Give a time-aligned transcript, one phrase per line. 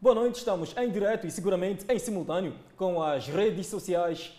[0.00, 4.32] Boa noite, estamos em direto e seguramente em simultâneo com as redes sociais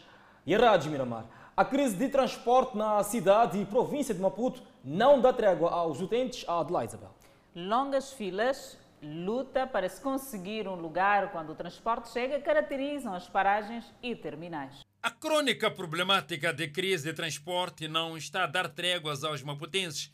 [0.46, 1.26] e a Rádio Miramar.
[1.56, 6.48] A crise de transporte na cidade e província de Maputo não dá trégua aos utentes
[6.48, 7.12] a Adelaide Isabel.
[7.56, 13.86] Longas filas, luta para se conseguir um lugar quando o transporte chega caracterizam as paragens
[14.02, 14.82] e terminais.
[15.04, 20.14] A crônica problemática de crise de transporte não está a dar tréguas aos maputenses.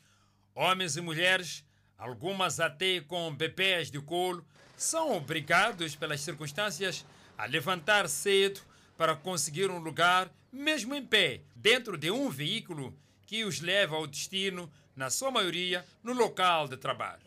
[0.55, 1.63] Homens e mulheres,
[1.98, 7.05] algumas até com bebês de colo, são obrigados pelas circunstâncias
[7.38, 8.61] a levantar cedo
[8.97, 12.93] para conseguir um lugar, mesmo em pé, dentro de um veículo
[13.25, 17.21] que os leva ao destino, na sua maioria, no local de trabalho.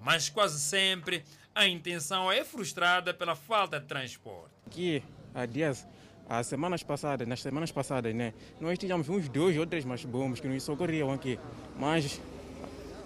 [0.00, 4.52] Mas quase sempre a intenção é frustrada pela falta de transporte.
[4.66, 5.02] Aqui,
[5.34, 5.86] há dias,
[6.28, 10.40] as semanas passadas, nas semanas passadas, né, nós tínhamos uns dois ou três mais bombos
[10.40, 11.38] que nos socorriam aqui.
[11.76, 12.20] Mas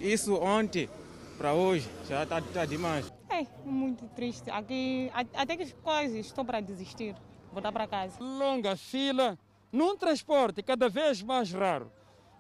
[0.03, 0.89] isso ontem
[1.39, 3.13] para hoje já está tá demais.
[3.31, 4.51] É, muito triste.
[4.51, 7.15] Aqui, até que quase estou para desistir,
[7.53, 8.19] voltar para casa.
[8.21, 9.39] Longa fila,
[9.71, 11.91] num transporte cada vez mais raro.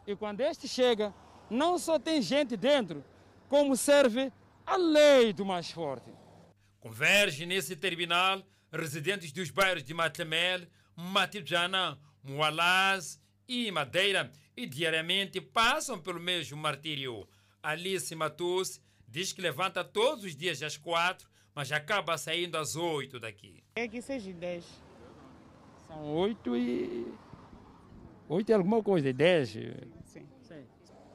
[0.06, 1.14] E quando este chega,
[1.48, 3.05] não só tem gente dentro,
[3.48, 4.33] como serve
[4.67, 6.11] a lei do mais forte.
[6.81, 8.42] Converge nesse terminal
[8.73, 10.62] residentes dos bairros de Matamel,
[10.97, 17.29] Matibjana, Mualaz e Madeira e diariamente passam pelo mesmo martírio.
[17.62, 18.80] Alice Matus
[19.12, 23.62] Diz que levanta todos os dias às quatro, mas acaba saindo às oito daqui.
[23.77, 24.64] É que seja dez.
[25.86, 27.06] São oito e.
[28.27, 29.50] Oito e alguma coisa, dez.
[29.50, 30.27] Sim.
[30.40, 30.64] Sim.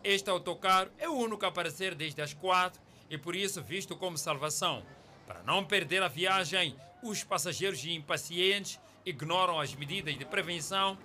[0.04, 4.16] Este autocarro é o único a aparecer desde as quatro e por isso visto como
[4.16, 4.84] salvação.
[5.26, 10.96] Para não perder a viagem, os passageiros impacientes ignoram as medidas de prevenção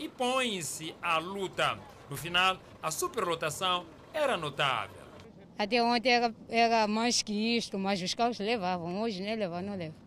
[0.00, 1.78] e põem-se à luta.
[2.08, 5.08] No final, a superlotação era notável.
[5.58, 9.00] Até ontem era, era mais que isto, mas os carros levavam.
[9.02, 9.98] Hoje nem levam, não levam.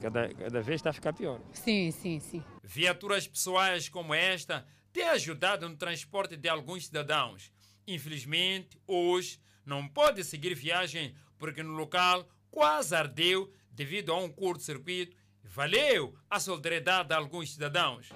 [0.00, 1.40] Cada, cada vez está a ficar pior.
[1.52, 2.44] Sim, sim, sim.
[2.62, 7.50] Viaturas pessoais como esta têm ajudado no transporte de alguns cidadãos.
[7.86, 15.16] Infelizmente, hoje não pode seguir viagem porque no local quase ardeu devido a um curto-circuito
[15.44, 18.10] e valeu a solidariedade de alguns cidadãos.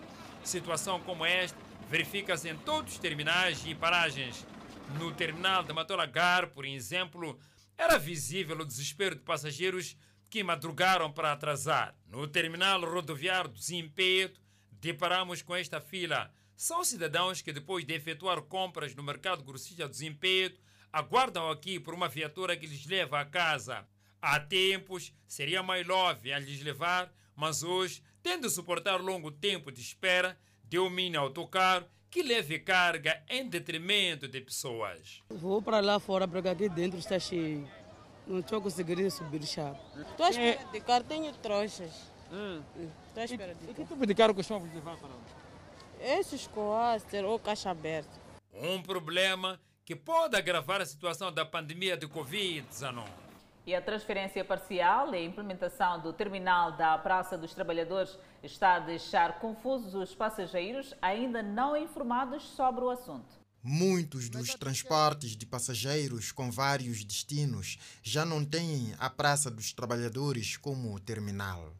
[0.44, 1.58] Situação como esta
[1.88, 4.46] verifica-se em todos os terminais e paragens
[4.98, 7.38] no terminal de Matolagar, por exemplo,
[7.76, 9.96] era visível o desespero de passageiros
[10.28, 11.96] que madrugaram para atrasar.
[12.06, 14.40] No terminal rodoviário do Zimpeto,
[14.70, 16.32] deparamos com esta fila.
[16.56, 20.60] São cidadãos que, depois de efetuar compras no mercado grossista do Zimpeto,
[20.92, 23.86] aguardam aqui por uma viatura que lhes leva a casa.
[24.20, 29.72] Há tempos seria mais love a lhes levar, mas hoje, tendo de suportar longo tempo
[29.72, 35.22] de espera, deu mini autocarro que leve carga em detrimento de pessoas.
[35.30, 37.66] Vou para lá fora porque aqui dentro está cheio.
[38.26, 39.78] Não estou conseguindo subir chave.
[39.96, 40.72] Estou à espera é.
[40.72, 42.12] de carro, tenho trouxas.
[42.32, 42.62] Hum.
[43.08, 43.72] Estou à espera de carro.
[43.72, 45.14] E que tipo de carro costumam levar para lá?
[46.00, 48.18] Esses coaster ou caixa aberta.
[48.52, 53.04] Um problema que pode agravar a situação da pandemia de Covid-19.
[53.66, 58.80] E a transferência parcial e a implementação do terminal da Praça dos Trabalhadores está a
[58.80, 63.40] deixar confusos os passageiros ainda não informados sobre o assunto.
[63.62, 70.56] Muitos dos transportes de passageiros com vários destinos já não têm a Praça dos Trabalhadores
[70.56, 71.74] como terminal.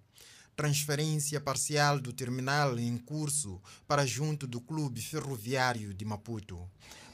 [0.54, 6.69] Transferência parcial do terminal em curso para junto do Clube Ferroviário de Maputo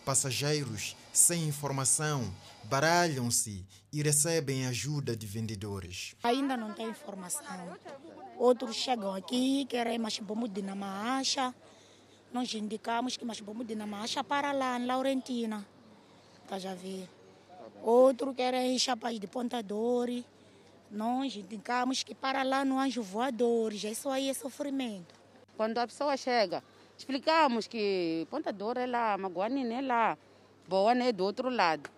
[0.07, 6.15] passageiros sem informação baralham-se e recebem ajuda de vendedores.
[6.23, 7.77] Ainda não tem informação.
[8.39, 11.53] Outros chegam aqui, querem mais bom de na marcha.
[12.33, 15.67] Nós indicamos que mais bom de na marcha para lá, em Laurentina.
[16.47, 17.09] Tá já ver.
[17.83, 20.25] Outro querem chapas de pontadores.
[20.89, 23.83] Nós indicamos que para lá no Anjo Voadores.
[23.83, 25.17] Isso aí é sofrimento.
[25.57, 26.63] Quando a pessoa chega,
[26.97, 30.19] Explicamos que Pontador é lá, Maguani é lá,
[30.69, 31.89] Boa é do outro lado.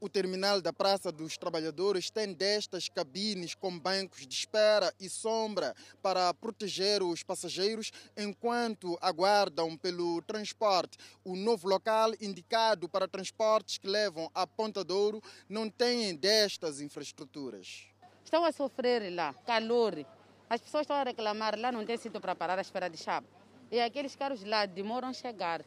[0.00, 5.74] O terminal da Praça dos Trabalhadores tem destas cabines com bancos de espera e sombra
[6.00, 10.96] para proteger os passageiros enquanto aguardam pelo transporte.
[11.24, 17.86] O novo local indicado para transportes que levam a Ponta Douro não tem destas infraestruturas.
[18.24, 20.06] Estão a sofrer lá, calor.
[20.48, 23.35] As pessoas estão a reclamar lá, não tem sítio para parar à espera de chapa.
[23.70, 25.64] E aqueles carros lá demoram a chegar.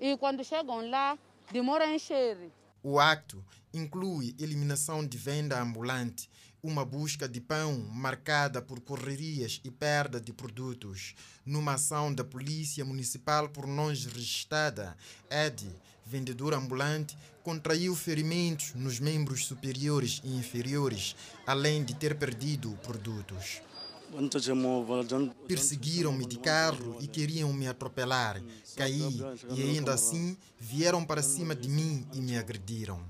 [0.00, 1.18] E quando chegam lá,
[1.52, 2.36] demoram a encher.
[2.82, 6.30] O acto inclui eliminação de venda ambulante,
[6.62, 11.14] uma busca de pão marcada por correrias e perda de produtos.
[11.44, 14.96] Numa ação da Polícia Municipal por nós registrada,
[15.30, 15.68] Ed
[16.08, 21.14] vendedor ambulante, contraiu ferimentos nos membros superiores e inferiores,
[21.46, 23.60] além de ter perdido produtos.
[25.46, 28.42] Perseguiram-me de carro e queriam me atropelar.
[28.76, 29.20] Caí
[29.50, 33.02] e ainda assim vieram para cima de mim e me agrediram.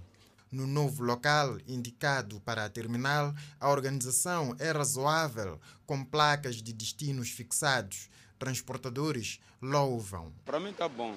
[0.50, 7.28] No novo local indicado para a terminal, a organização é razoável, com placas de destinos
[7.28, 8.08] fixados.
[8.38, 10.32] Transportadores louvam.
[10.46, 11.14] Para mim está bom.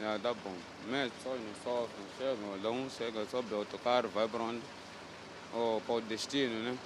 [0.00, 0.54] É, tá bom.
[0.90, 4.62] Mas as pessoas não sofrem, chegam, cada um chega sobre o autocarro, vai para onde?
[5.54, 6.78] Ou para o destino, né?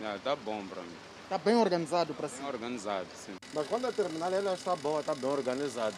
[0.00, 1.09] É, tá bom para mim.
[1.30, 2.38] Está bem organizado para si?
[2.38, 3.36] Bem organizado, sim.
[3.54, 5.94] Mas quando a terminal ela está boa, está bem organizada,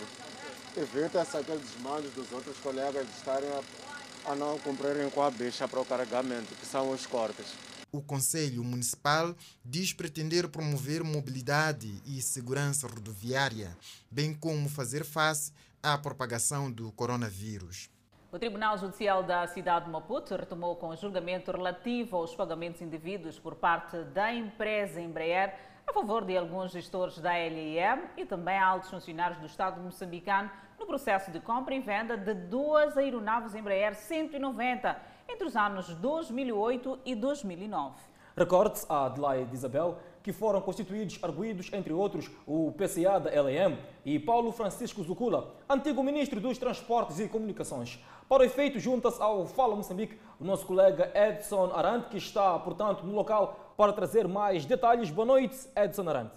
[0.77, 5.67] evita-se aqueles desmandos dos outros colegas de estarem a, a não cumprirem com a bicha
[5.67, 7.47] para o carregamento, que são os cortes.
[7.91, 9.35] O Conselho Municipal
[9.65, 13.75] diz pretender promover mobilidade e segurança rodoviária,
[14.11, 15.51] bem como fazer face
[15.83, 17.89] à propagação do coronavírus.
[18.33, 23.39] O Tribunal Judicial da cidade de Maputo retomou com o julgamento relativo aos pagamentos indevidos
[23.39, 25.55] por parte da empresa Embraer
[25.87, 30.51] a favor de alguns gestores da LIM e também altos funcionários do Estado moçambicano
[30.81, 34.97] no processo de compra e venda de duas aeronaves Embraer 190
[35.29, 37.97] entre os anos 2008 e 2009.
[38.35, 44.19] Recorde-se a Adelaide Isabel que foram constituídos arguídos, entre outros, o PCA da LM e
[44.19, 47.99] Paulo Francisco Zucula, antigo ministro dos Transportes e Comunicações.
[48.33, 53.05] Para o efeito, junta-se ao Fala Moçambique o nosso colega Edson Arante, que está, portanto,
[53.05, 55.11] no local para trazer mais detalhes.
[55.11, 56.33] Boa noite, Edson Arante.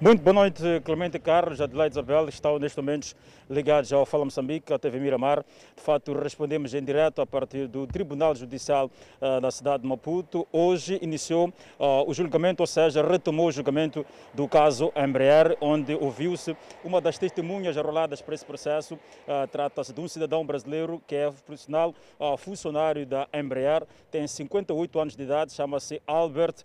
[0.00, 3.16] Muito boa noite, Clemente Carlos, Adelaide Isabel, estão neste momento
[3.50, 5.44] ligados ao Fala Moçambique, à TV Miramar.
[5.76, 8.88] De fato, respondemos em direto a partir do Tribunal Judicial
[9.20, 10.46] uh, da cidade de Maputo.
[10.52, 16.56] Hoje iniciou uh, o julgamento, ou seja, retomou o julgamento do caso Embraer, onde ouviu-se
[16.84, 18.94] uma das testemunhas arroladas para esse processo.
[18.94, 21.94] Uh, Trata-se de um cidadão brasileiro que é profissional,
[22.38, 26.56] funcionário da Embraer, tem 58 anos de idade, chama-se Albert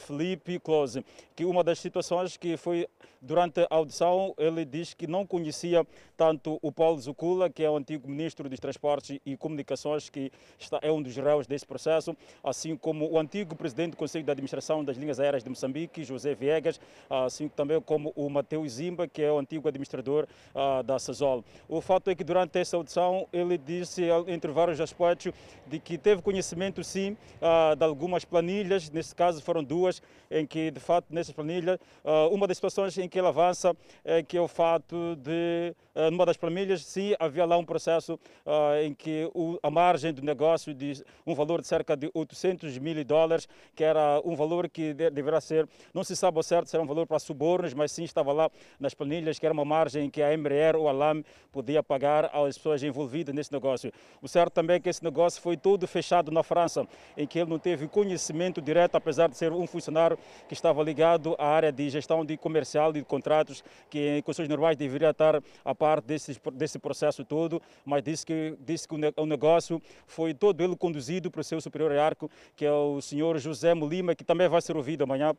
[0.00, 1.04] Felipe Close,
[1.36, 2.88] que uma das situações que foi
[3.24, 5.86] durante a audição, ele diz que não conhecia
[6.24, 10.78] tanto o Paulo Zucula, que é o antigo ministro dos Transportes e Comunicações, que está,
[10.80, 14.82] é um dos réus desse processo, assim como o antigo presidente do Conselho de Administração
[14.82, 16.80] das Linhas Aéreas de Moçambique, José Viegas,
[17.10, 21.44] assim também como o Mateus Zimba, que é o antigo administrador uh, da CESOL.
[21.68, 25.30] O fato é que durante essa audição ele disse, entre vários aspectos,
[25.66, 30.00] de que teve conhecimento sim uh, de algumas planilhas, nesse caso foram duas,
[30.30, 34.22] em que de fato nessas planilhas, uh, uma das situações em que ele avança é
[34.22, 38.14] que é o fato de, eh, numa das planilhas, sim, havia lá um processo
[38.46, 42.78] uh, em que o, a margem do negócio de um valor de cerca de 800
[42.78, 46.68] mil dólares, que era um valor que de, deverá ser, não se sabe ao certo
[46.68, 49.64] se era um valor para subornos, mas sim estava lá nas planilhas que era uma
[49.64, 53.92] margem que a Embraer ou a LAM podia pagar às pessoas envolvidas nesse negócio.
[54.22, 56.86] O certo também é que esse negócio foi todo fechado na França,
[57.16, 61.34] em que ele não teve conhecimento direto, apesar de ser um funcionário que estava ligado
[61.38, 65.42] à área de gestão de comercial e de contratos, que em condições normais deveria estar
[65.64, 70.62] a parte desse, desse processo todo, mas disse que, disse que o negócio foi todo
[70.62, 74.48] ele conduzido para o seu superior hierárquico, que é o senhor José Molima, que também
[74.48, 75.32] vai ser ouvido amanhã.
[75.32, 75.36] Uh,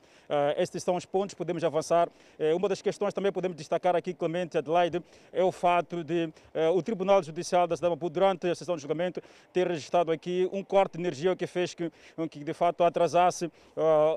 [0.58, 2.08] estes são os pontos, podemos avançar.
[2.40, 5.02] Uh, uma das questões também podemos destacar aqui, Clemente Adelaide,
[5.32, 8.76] é o fato de uh, o Tribunal Judicial da cidade de Maputo, durante a sessão
[8.76, 9.22] de julgamento,
[9.54, 11.92] ter registrado aqui um corte de energia que fez que,
[12.30, 13.52] que de fato atrasasse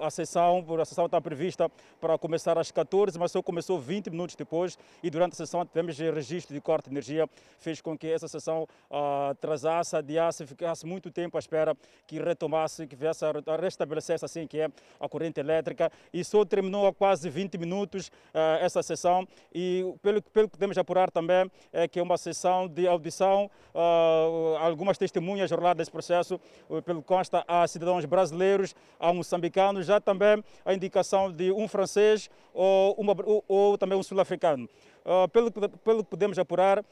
[0.02, 4.36] a sessão, a sessão está prevista para começar às 14, mas só começou 20 minutos
[4.36, 8.28] depois e durante a sessão tivemos registro de corte de energia, fez com que essa
[8.28, 11.74] sessão uh, atrasasse, adiasse, ficasse muito tempo à espera
[12.06, 14.68] que retomasse, que viesse a restabelecer assim que é
[15.00, 20.22] a corrente elétrica e só terminou há quase 20 minutos uh, essa sessão e pelo,
[20.22, 25.50] pelo que podemos apurar também é que é uma sessão de audição, uh, algumas testemunhas
[25.50, 26.40] roladas desse processo,
[26.84, 32.28] pelo que consta a cidadãos brasileiros, a moçambicanos, já também a indicação de um francês
[32.52, 34.68] ou, uma, ou, ou também um sul-africano.
[35.08, 36.84] Uh, pelo, pelo que podemos apurar, uh,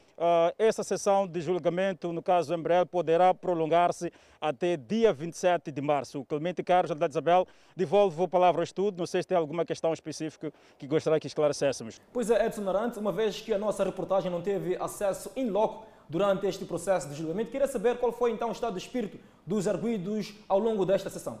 [0.57, 6.25] essa sessão de julgamento, no caso Embraer, poderá prolongar-se até dia 27 de março.
[6.25, 7.45] Clemente Carlos, da Isabel,
[7.75, 8.97] devolvo a palavra ao estudo.
[8.97, 12.01] Não sei se tem alguma questão específica que gostaria que esclarecêssemos.
[12.11, 15.85] Pois é, Edson Arante, uma vez que a nossa reportagem não teve acesso em loco
[16.09, 19.67] durante este processo de julgamento, queria saber qual foi então o estado de espírito dos
[19.67, 21.39] arguidos ao longo desta sessão.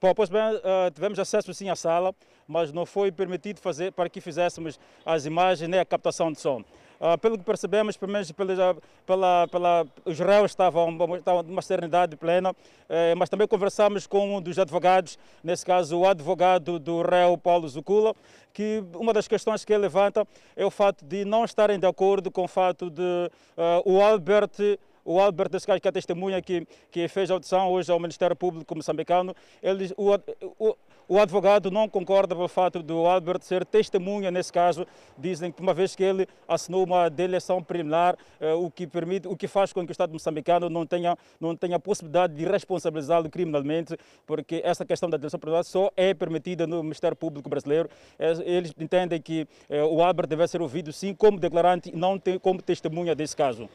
[0.00, 2.14] Bom, pois bem, uh, tivemos acesso sim à sala,
[2.46, 6.64] mas não foi permitido fazer para que fizéssemos as imagens nem a captação de som.
[7.02, 11.60] Uh, pelo que percebemos, pelo menos pela, pela, pela, os réus estavam, estavam de uma
[11.60, 12.54] serenidade plena,
[12.88, 17.68] eh, mas também conversamos com um dos advogados, nesse caso o advogado do réu Paulo
[17.68, 18.14] Zucula,
[18.52, 22.30] que uma das questões que ele levanta é o fato de não estarem de acordo
[22.30, 26.40] com o fato de uh, o Albert o Albert, desse caso, que é a testemunha
[26.40, 30.14] que, que fez a audição hoje ao Ministério Público moçambicano, ele, o,
[30.58, 30.76] o,
[31.08, 34.86] o advogado não concorda com o fato do Albert ser testemunha nesse caso.
[35.18, 39.36] Dizem que uma vez que ele assinou uma delação preliminar, eh, o que permite, o
[39.36, 43.96] que faz com que o Estado moçambicano não tenha não tenha possibilidade de responsabilizá-lo criminalmente,
[44.26, 47.88] porque essa questão da delação preliminar só é permitida no Ministério Público brasileiro.
[48.18, 52.62] Eles entendem que eh, o Albert deve ser ouvido sim como declarante não tem, como
[52.62, 53.68] testemunha desse caso.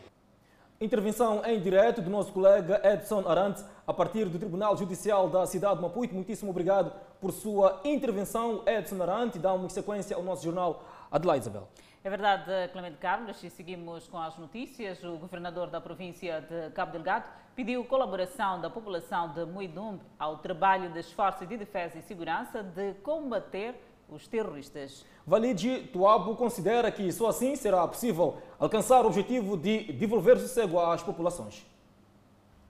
[0.79, 5.77] Intervenção em direto do nosso colega Edson Arantes, a partir do Tribunal Judicial da cidade
[5.77, 6.13] de Maputo.
[6.13, 9.41] Muitíssimo obrigado por sua intervenção, Edson Arantes.
[9.41, 11.67] Damos sequência ao nosso jornal Adelaide Isabel.
[12.03, 15.03] É verdade, Clemente Carlos, e seguimos com as notícias.
[15.03, 20.93] O governador da província de Cabo Delgado pediu colaboração da população de Muidumbe ao trabalho
[20.93, 23.73] das forças de defesa e segurança de combater
[24.09, 25.05] os terroristas.
[25.25, 31.03] Valide Tuabo considera que só assim será possível alcançar o objetivo de devolver sossego às
[31.03, 31.65] populações.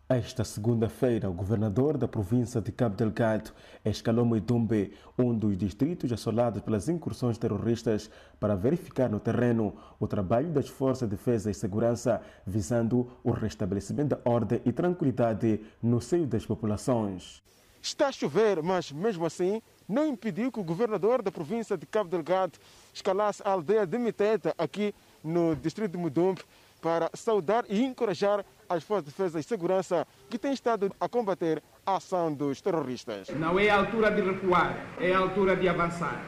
[0.10, 3.52] Esta segunda-feira, o governador da província de Cabo Delgado
[3.84, 10.50] escalou Moitumbe, um dos distritos assolados pelas incursões terroristas, para verificar no terreno o trabalho
[10.50, 16.26] das forças de defesa e segurança, visando o restabelecimento da ordem e tranquilidade no seio
[16.26, 17.44] das populações.
[17.88, 22.10] Está a chover, mas mesmo assim não impediu que o governador da província de Cabo
[22.10, 22.60] Delgado
[22.94, 26.44] escalasse a aldeia de Miteta, aqui no distrito de Mudumpe,
[26.82, 31.64] para saudar e encorajar as forças de defesa e segurança que têm estado a combater
[31.86, 33.30] a ação dos terroristas.
[33.30, 36.22] Não é a altura de recuar, é a altura de avançar.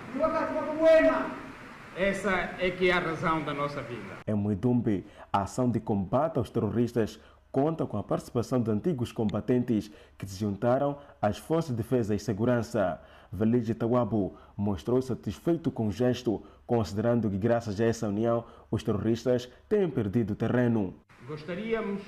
[1.98, 4.20] Essa é que é a razão da nossa vida.
[4.26, 7.20] Em Muidumbe, a ação de combate aos terroristas
[7.52, 12.20] conta com a participação de antigos combatentes que se juntaram às forças de defesa e
[12.20, 13.02] segurança.
[13.32, 19.50] Velige Tawabu mostrou satisfeito com o gesto, considerando que graças a essa união os terroristas
[19.68, 20.96] têm perdido terreno.
[21.28, 22.02] Gostaríamos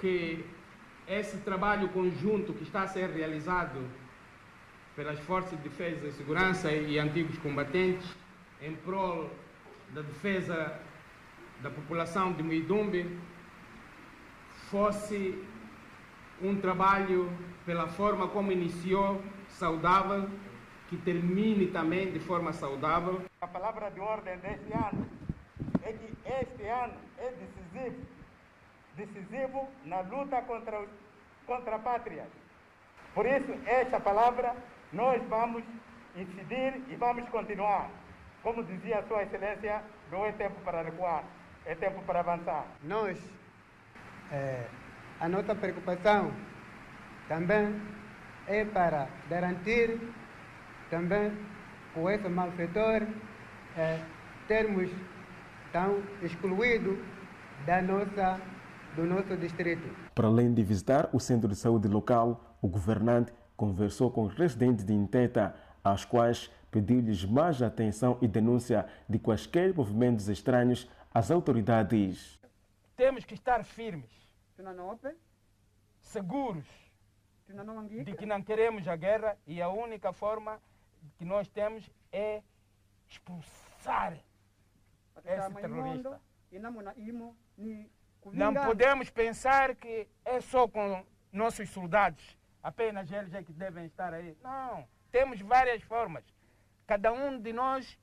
[0.00, 0.44] que
[1.06, 3.80] esse trabalho conjunto que está a ser realizado
[4.94, 8.06] pelas forças de defesa e segurança e antigos combatentes
[8.60, 9.30] em prol
[9.94, 10.80] da defesa
[11.62, 13.18] da população de Muidumbe
[14.70, 15.44] fosse
[16.42, 17.30] um trabalho
[17.64, 20.28] pela forma como iniciou saudável,
[20.88, 23.22] que termine também de forma saudável.
[23.40, 25.06] A palavra de ordem deste ano
[25.82, 28.06] é que este ano é decisivo,
[28.96, 30.88] decisivo na luta contra, os,
[31.46, 32.26] contra a pátria.
[33.14, 34.54] Por isso, esta palavra
[34.92, 35.64] nós vamos
[36.16, 37.90] incidir e vamos continuar.
[38.42, 41.24] Como dizia a Sua Excelência, não é tempo para recuar,
[41.64, 42.64] é tempo para avançar.
[42.82, 43.18] Nós,
[44.32, 44.66] é,
[45.20, 46.32] a nossa preocupação
[47.28, 47.80] também
[48.46, 49.98] é para garantir
[50.90, 51.32] também
[51.94, 53.02] com esse malfeitor
[53.76, 54.00] é,
[54.46, 54.90] termos
[55.72, 56.98] tão excluído
[57.66, 58.40] da nossa,
[58.94, 59.88] do nosso distrito.
[60.14, 64.92] Para além de visitar o centro de saúde local, o governante conversou com residentes de
[64.92, 72.38] Inteta, aos quais pediu-lhes mais atenção e denúncia de quaisquer movimentos estranhos às autoridades.
[72.96, 74.10] Temos que estar firmes,
[76.00, 76.66] seguros
[78.04, 80.60] de que não queremos a guerra e a única forma
[81.18, 82.42] que nós temos é
[83.08, 84.18] expulsar
[85.24, 86.20] esse terrorista.
[88.32, 94.12] Não podemos pensar que é só com nossos soldados, apenas eles é que devem estar
[94.14, 94.36] aí.
[94.42, 96.24] Não, temos várias formas.
[96.86, 97.98] Cada um de nós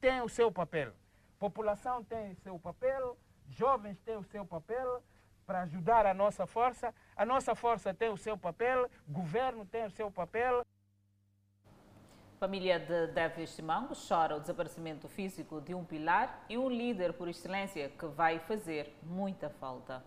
[0.00, 0.92] tem o seu papel.
[1.38, 3.18] População tem o seu papel,
[3.50, 5.02] jovens têm o seu papel,
[5.46, 6.94] para ajudar a nossa força.
[7.16, 10.62] A nossa força tem o seu papel, o governo tem o seu papel.
[12.40, 17.28] Família de Davis Simango chora o desaparecimento físico de um pilar e um líder por
[17.28, 20.02] excelência que vai fazer muita falta.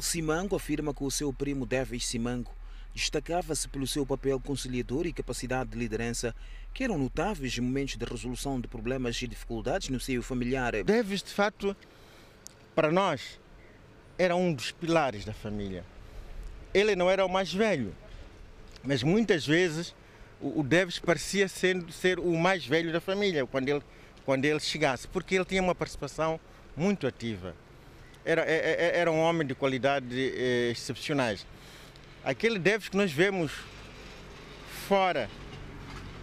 [0.00, 2.50] Simango afirma que o seu primo Davis Simango
[2.94, 6.34] destacava-se pelo seu papel conciliador e capacidade de liderança,
[6.74, 10.72] que eram notáveis em momentos de resolução de problemas e dificuldades no seio familiar.
[10.82, 11.76] Davis, de fato,
[12.74, 13.38] para nós,
[14.18, 15.84] era um dos pilares da família.
[16.72, 17.94] Ele não era o mais velho,
[18.82, 19.94] mas muitas vezes
[20.40, 23.82] o Deves parecia ser, ser o mais velho da família quando ele,
[24.24, 26.40] quando ele chegasse, porque ele tinha uma participação
[26.76, 27.54] muito ativa.
[28.24, 31.46] Era, é, é, era um homem de qualidade eh, excepcionais.
[32.24, 33.52] Aquele Deves que nós vemos
[34.86, 35.28] fora,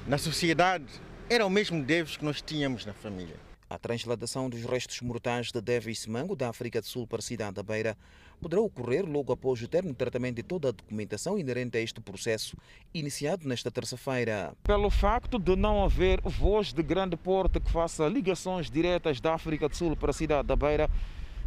[0.08, 0.86] na sociedade,
[1.30, 3.36] era o mesmo Deves que nós tínhamos na família.
[3.70, 7.54] A transladação dos restos mortais de Davis Mango da África do Sul para a cidade
[7.54, 7.96] da Beira
[8.42, 12.02] poderá ocorrer logo após o termo de tratamento de toda a documentação inerente a este
[12.02, 12.58] processo,
[12.92, 14.54] iniciado nesta terça-feira.
[14.64, 19.70] Pelo facto de não haver voz de grande porte que faça ligações diretas da África
[19.70, 20.90] do Sul para a cidade da Beira,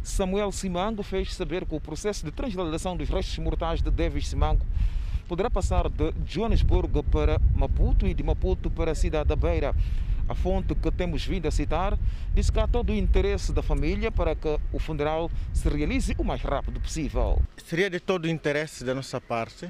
[0.01, 4.65] Samuel Simango fez saber que o processo de transladação dos restos mortais de Davis Simango
[5.27, 9.75] poderá passar de Joanesburgo para Maputo e de Maputo para a cidade da Beira.
[10.33, 11.95] A fonte que temos vindo a citar
[12.33, 16.23] diz que há todo o interesse da família para que o funeral se realize o
[16.23, 17.39] mais rápido possível.
[17.63, 19.69] Seria de todo o interesse da nossa parte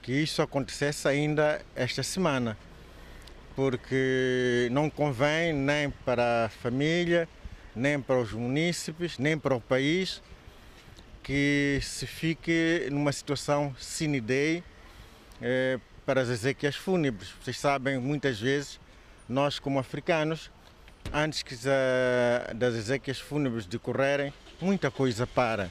[0.00, 2.56] que isso acontecesse ainda esta semana,
[3.54, 7.28] porque não convém nem para a família,
[7.76, 10.22] nem para os munícipes, nem para o país
[11.22, 14.24] que se fique numa situação sine
[15.42, 17.34] eh, para as exequias fúnebres.
[17.42, 18.80] Vocês sabem, muitas vezes,
[19.28, 20.50] nós como africanos,
[21.12, 21.54] antes que
[22.56, 25.70] das exequias fúnebres decorrerem, muita coisa para.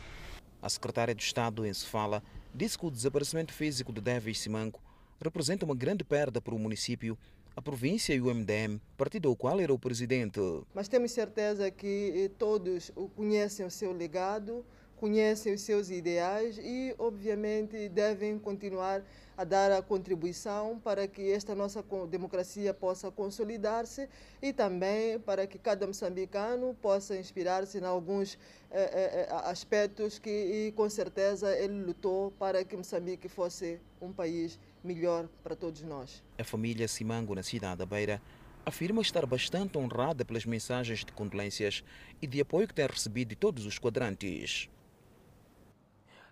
[0.61, 2.21] A secretária de Estado em Sofala
[2.53, 4.81] disse que o desaparecimento físico de Davis Simanco
[5.19, 7.17] representa uma grande perda para o município,
[7.55, 10.39] a província e o MDM, partido ao qual era o presidente.
[10.75, 14.63] Mas temos certeza que todos conhecem o seu legado,
[14.95, 19.03] conhecem os seus ideais e, obviamente, devem continuar
[19.37, 24.09] a dar a contribuição para que esta nossa democracia possa consolidar-se
[24.41, 28.37] e também para que cada moçambicano possa inspirar-se em alguns
[28.71, 34.59] eh, eh, aspectos que, e, com certeza, ele lutou para que Moçambique fosse um país
[34.83, 36.23] melhor para todos nós.
[36.39, 38.19] A família Simango, na cidade da Beira,
[38.65, 41.83] afirma estar bastante honrada pelas mensagens de condolências
[42.21, 44.67] e de apoio que tem recebido de todos os quadrantes.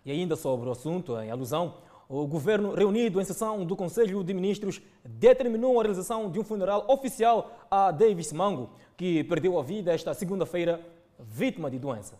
[0.04, 4.32] E ainda sobre o assunto, em alusão, o governo reunido em sessão do Conselho de
[4.32, 9.92] Ministros determinou a realização de um funeral oficial a Davis Mango, que perdeu a vida
[9.92, 10.80] esta segunda-feira,
[11.18, 12.18] vítima de doença.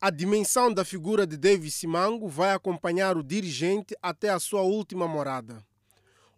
[0.00, 5.06] A dimensão da figura de Davis Mango vai acompanhar o dirigente até a sua última
[5.06, 5.62] morada.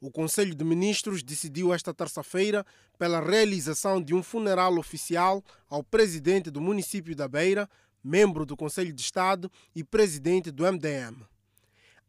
[0.01, 2.67] O Conselho de Ministros decidiu esta terça-feira
[2.99, 7.71] pela realização de um funeral oficial ao presidente do município da Beira,
[8.03, 11.32] membro do Conselho de Estado e presidente do MDM.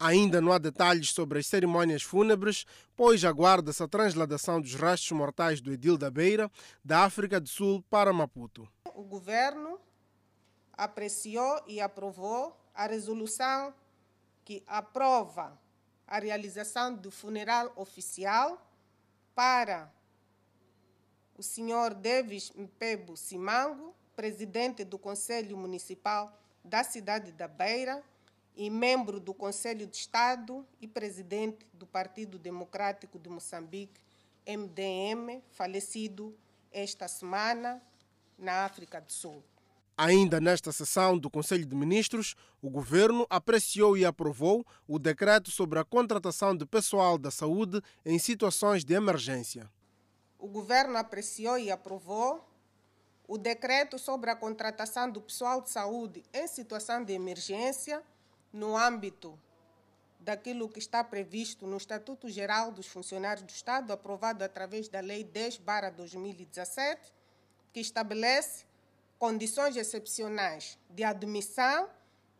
[0.03, 5.61] Ainda não há detalhes sobre as cerimônias fúnebres, pois aguarda-se a transladação dos restos mortais
[5.61, 6.51] do Edil da Beira,
[6.83, 8.67] da África do Sul, para Maputo.
[8.93, 9.79] O governo
[10.73, 13.73] apreciou e aprovou a resolução
[14.43, 15.57] que aprova
[16.05, 18.61] a realização do funeral oficial
[19.33, 19.89] para
[21.37, 28.03] o senhor Davis Mpebo Simango, presidente do Conselho Municipal da cidade da Beira
[28.55, 34.01] e membro do Conselho de Estado e presidente do Partido Democrático de Moçambique,
[34.47, 36.35] MDM, falecido
[36.71, 37.81] esta semana
[38.37, 39.43] na África do Sul.
[39.95, 45.77] Ainda nesta sessão do Conselho de Ministros, o governo apreciou e aprovou o decreto sobre
[45.77, 49.69] a contratação de pessoal da saúde em situações de emergência.
[50.39, 52.43] O governo apreciou e aprovou
[53.27, 58.03] o decreto sobre a contratação do pessoal de saúde em situação de emergência
[58.53, 59.37] no âmbito
[60.19, 65.23] daquilo que está previsto no Estatuto Geral dos Funcionários do Estado, aprovado através da Lei
[65.23, 67.11] 10/2017,
[67.73, 68.65] que estabelece
[69.19, 71.89] condições excepcionais de admissão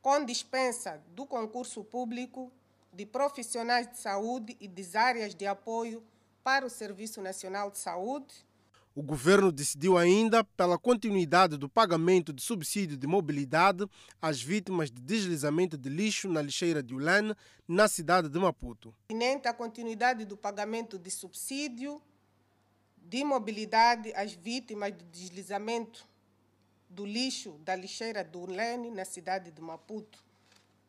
[0.02, 2.52] com dispensa do concurso público
[2.92, 6.04] de profissionais de saúde e das áreas de apoio
[6.44, 8.46] para o Serviço Nacional de Saúde,
[8.96, 13.90] o governo decidiu ainda pela continuidade do pagamento de subsídio de mobilidade
[14.22, 17.36] às vítimas de deslizamento de lixo na lixeira de Ulane,
[17.68, 18.94] na cidade de Maputo.
[19.44, 22.00] A continuidade do pagamento de subsídio
[22.98, 26.08] de mobilidade às vítimas de deslizamento
[26.88, 30.24] do lixo da lixeira do Ulane, na cidade de Maputo.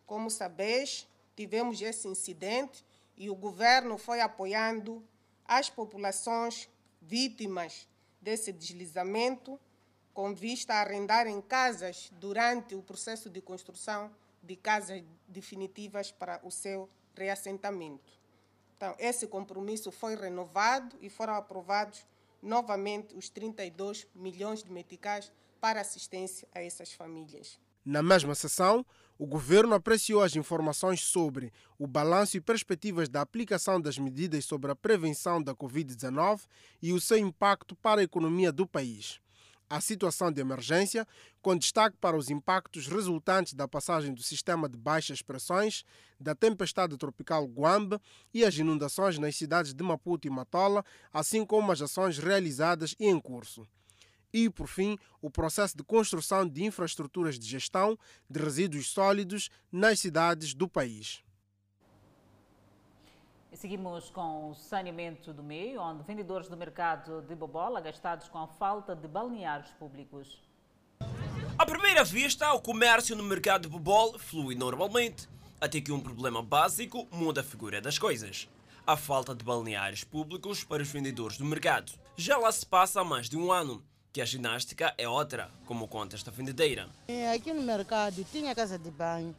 [0.04, 2.84] Como sabeis, tivemos esse incidente
[3.16, 5.02] e o governo foi apoiando
[5.46, 6.68] as populações
[7.00, 7.86] vítimas
[8.24, 9.60] desse deslizamento,
[10.14, 14.10] com vista a arrendarem casas durante o processo de construção
[14.42, 18.18] de casas definitivas para o seu reassentamento.
[18.76, 22.06] Então, esse compromisso foi renovado e foram aprovados
[22.42, 27.58] novamente os 32 milhões de meticais para assistência a essas famílias.
[27.84, 28.84] Na mesma sessão,
[29.18, 34.70] o governo apreciou as informações sobre o balanço e perspectivas da aplicação das medidas sobre
[34.72, 36.42] a prevenção da Covid-19
[36.82, 39.20] e o seu impacto para a economia do país.
[39.68, 41.06] a situação de emergência,
[41.42, 45.84] com destaque para os impactos resultantes da passagem do sistema de baixas pressões,
[46.20, 47.98] da tempestade tropical Guambe
[48.32, 53.06] e as inundações nas cidades de Maputo e Matola, assim como as ações realizadas e
[53.06, 53.66] em curso.
[54.34, 57.96] E, por fim, o processo de construção de infraestruturas de gestão
[58.28, 61.22] de resíduos sólidos nas cidades do país.
[63.52, 68.38] E seguimos com o saneamento do meio, onde vendedores do mercado de bobola gastados com
[68.38, 70.42] a falta de balneários públicos.
[71.56, 75.28] À primeira vista, o comércio no mercado de bobola flui normalmente,
[75.60, 78.48] até que um problema básico muda a figura das coisas.
[78.84, 81.92] A falta de balneários públicos para os vendedores do mercado.
[82.16, 83.80] Já lá se passa há mais de um ano,
[84.14, 86.88] que a ginástica é outra, como conta esta vendedeira.
[87.08, 89.34] É, aqui no mercado tinha casa de banho,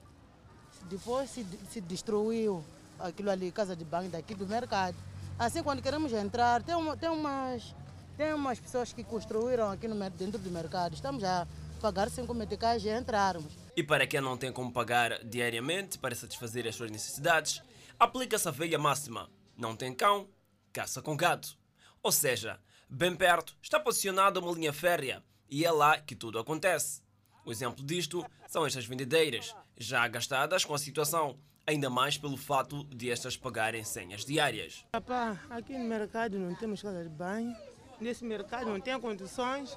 [0.90, 2.62] depois se, se destruiu
[3.00, 4.98] aquilo ali, casa de banho daqui do mercado.
[5.40, 7.74] Assim, quando queremos entrar, tem, uma, tem, umas,
[8.18, 10.94] tem umas pessoas que construíram aqui no, dentro do mercado.
[10.94, 11.48] Estamos a
[11.82, 13.54] pagar 5 meticais e entrarmos.
[13.78, 17.62] E para quem não tem como pagar diariamente para satisfazer as suas necessidades,
[17.98, 20.28] aplica-se a velha máxima: não tem cão,
[20.74, 21.58] caça com gato.
[22.04, 27.02] Ou seja, bem perto está posicionada uma linha férrea e é lá que tudo acontece.
[27.46, 32.84] O exemplo disto são estas vendedeiras, já gastadas com a situação ainda mais pelo fato
[32.86, 34.86] de estas pagarem senhas diárias.
[34.92, 37.56] Papá, aqui no mercado não temos casa de banho,
[38.00, 39.76] nesse mercado não tem condições.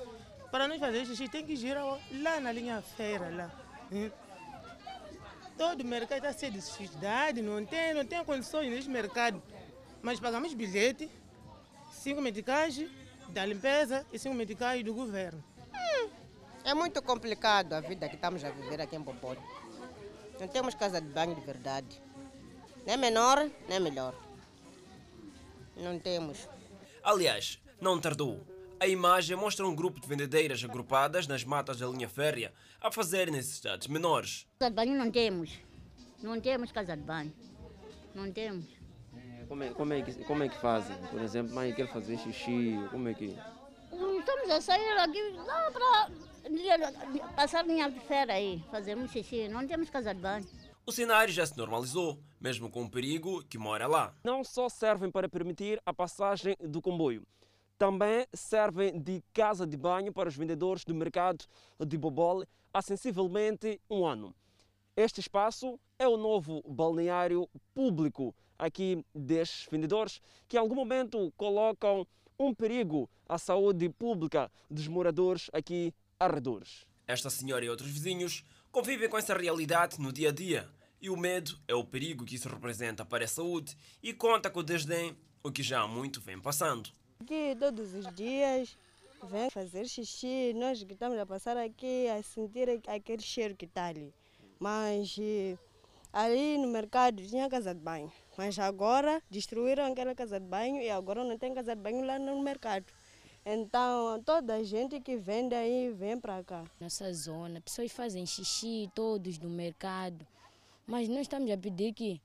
[0.50, 3.50] Para nós fazer xixi tem que girar lá na linha feira lá.
[5.56, 9.42] Todo mercado está cheio de sujeidade, não tem, não tem condições nesse mercado.
[10.00, 11.10] Mas pagamos bilhete,
[11.98, 12.80] cinco medicais
[13.30, 15.42] da limpeza e cinco medicais do governo.
[15.74, 16.10] Hum,
[16.64, 19.36] é muito complicado a vida que estamos a viver aqui em Popó.
[20.40, 22.00] Não temos casa de banho de verdade.
[22.86, 24.14] Nem menor, nem melhor.
[25.76, 26.48] Não temos.
[27.02, 28.46] Aliás, não tardou.
[28.80, 33.30] A imagem mostra um grupo de vendedeiras agrupadas nas matas da linha férrea a fazer
[33.30, 34.46] necessidades menores.
[34.58, 35.50] Casa de banho não temos.
[36.22, 37.32] Não temos casa de banho.
[38.14, 38.77] Não temos.
[39.48, 40.94] Como é, como é, que, como é que fazem?
[41.10, 43.34] Por exemplo, mãe quer fazer xixi, como é que...
[44.18, 49.88] Estamos a sair aqui lá para passar linha de fera aí, fazemos xixi, não temos
[49.88, 50.46] casa de banho.
[50.84, 54.14] O cenário já se normalizou, mesmo com o perigo que mora lá.
[54.22, 57.26] Não só servem para permitir a passagem do comboio,
[57.78, 61.46] também servem de casa de banho para os vendedores do mercado
[61.86, 64.34] de Bobole há sensivelmente um ano.
[64.96, 72.06] Este espaço é o novo balneário público aqui destes vendedores que em algum momento colocam
[72.38, 76.86] um perigo à saúde pública dos moradores aqui arredores.
[77.06, 80.68] Esta senhora e outros vizinhos convivem com essa realidade no dia a dia
[81.00, 84.60] e o medo é o perigo que isso representa para a saúde e conta com
[84.60, 86.90] o desdém, o que já há muito vem passando.
[87.20, 88.76] Aqui todos os dias
[89.30, 93.86] vem fazer xixi, nós que estamos a passar aqui a sentir aquele cheiro que está
[93.86, 94.12] ali.
[94.58, 95.56] Mas eh,
[96.12, 100.88] ali no mercado tinha casa de banho, mas agora destruíram aquela casa de banho e
[100.88, 102.86] agora não tem casa de banho lá no mercado.
[103.44, 106.64] Então, toda a gente que vende aí vem para cá.
[106.80, 110.24] Nossa zona, pessoas fazem xixi todos no mercado,
[110.86, 112.20] mas nós estamos a pedir que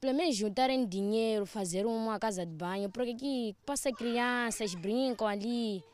[0.00, 5.84] pelo menos juntarem dinheiro, fazer uma casa de banho, porque aqui passa crianças, brincam ali,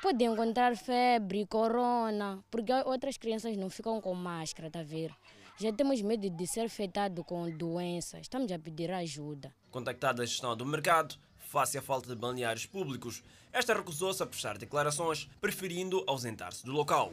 [0.00, 5.14] podem encontrar febre, corona, porque outras crianças não ficam com máscara, tá vendo?
[5.60, 9.52] Já temos medo de ser afetado com doenças, estamos a pedir ajuda.
[9.72, 14.56] Contactada a gestão do mercado, face à falta de balneários públicos, esta recusou-se a prestar
[14.56, 17.10] declarações, preferindo ausentar-se do local.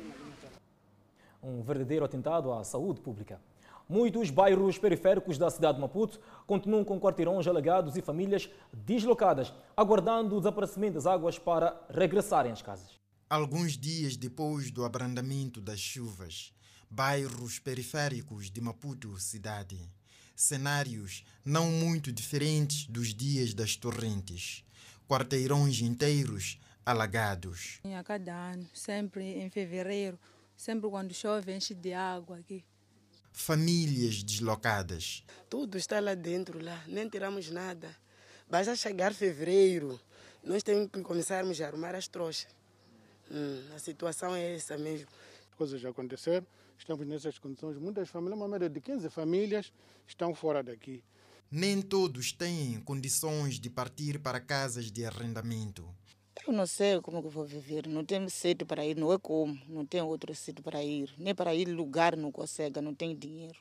[1.41, 3.41] Um verdadeiro atentado à saúde pública.
[3.89, 10.35] Muitos bairros periféricos da cidade de Maputo continuam com quarteirões alagados e famílias deslocadas, aguardando
[10.35, 12.99] o desaparecimento das águas para regressarem às casas.
[13.27, 16.53] Alguns dias depois do abrandamento das chuvas,
[16.89, 19.79] bairros periféricos de Maputo cidade,
[20.35, 24.65] cenários não muito diferentes dos dias das torrentes
[25.07, 27.79] quarteirões inteiros alagados.
[27.97, 30.19] A cada ano, sempre em fevereiro,
[30.55, 32.63] sempre quando chove, enche de água aqui.
[33.31, 35.23] Famílias deslocadas.
[35.49, 37.95] Tudo está lá dentro, lá, nem tiramos nada.
[38.49, 39.99] Basta chegar fevereiro,
[40.43, 42.47] nós temos que começarmos a arrumar as trouxas.
[43.29, 45.07] Hum, a situação é essa mesmo.
[45.57, 46.45] Coisas já aconteceram,
[46.77, 47.77] estamos nessas condições.
[47.77, 49.71] Muitas famílias, uma média de 15 famílias,
[50.07, 51.03] estão fora daqui.
[51.49, 55.87] Nem todos têm condições de partir para casas de arrendamento.
[56.45, 57.87] Eu não sei como eu vou viver.
[57.87, 59.57] Não tenho sítio para ir, não é como.
[59.67, 61.13] Não tenho outro sítio para ir.
[61.17, 63.57] Nem para ir lugar não consegue, não tenho dinheiro.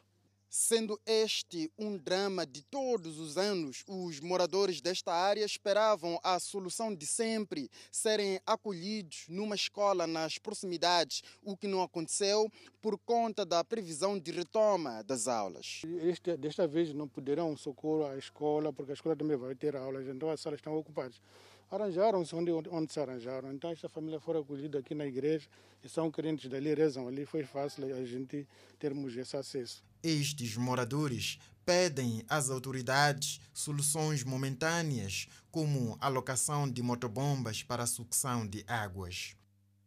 [0.56, 6.94] Sendo este um drama de todos os anos, os moradores desta área esperavam a solução
[6.94, 12.48] de sempre, serem acolhidos numa escola nas proximidades, o que não aconteceu
[12.80, 15.82] por conta da previsão de retoma das aulas.
[16.02, 20.06] Este, desta vez não poderão socorrer à escola, porque a escola também vai ter aulas,
[20.06, 21.20] então as salas estão ocupadas
[21.68, 23.52] arranjaram-se onde, onde se arranjaram.
[23.52, 25.48] Então esta família foi acolhida aqui na igreja
[25.82, 28.46] e são crentes dali, rezam ali, foi fácil a gente
[28.78, 29.82] termos esse acesso.
[30.04, 39.34] Estes moradores pedem às autoridades soluções momentâneas, como alocação de motobombas para sucção de águas.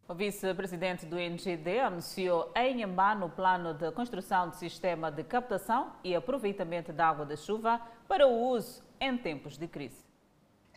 [0.08, 5.93] O vice-presidente do NGD anunciou em Embano o plano de construção de sistema de captação
[6.03, 10.06] e aproveitamento da água da chuva para o uso em tempos de crise.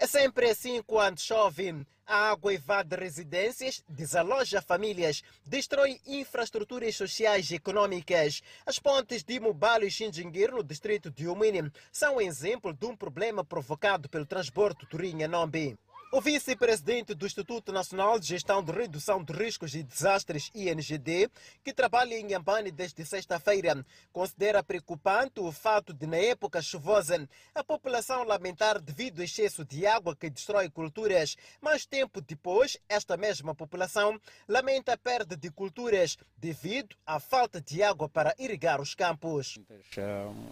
[0.03, 1.87] É sempre assim quando chove.
[2.07, 8.41] A água invade residências, desaloja famílias, destrói infraestruturas sociais e econômicas.
[8.65, 12.97] As pontes de Mubalo e Xinjinguir, no distrito de Umini, são um exemplo de um
[12.97, 15.77] problema provocado pelo transporte Turinha-Nombi.
[16.13, 21.31] O vice-presidente do Instituto Nacional de Gestão de Redução de Riscos e Desastres, INGD,
[21.63, 27.63] que trabalha em Yambane desde sexta-feira, considera preocupante o fato de, na época chuvosa, a
[27.63, 31.37] população lamentar devido ao excesso de água que destrói culturas.
[31.61, 37.85] Mas tempo depois, esta mesma população lamenta a perda de culturas devido à falta de
[37.85, 39.61] água para irrigar os campos.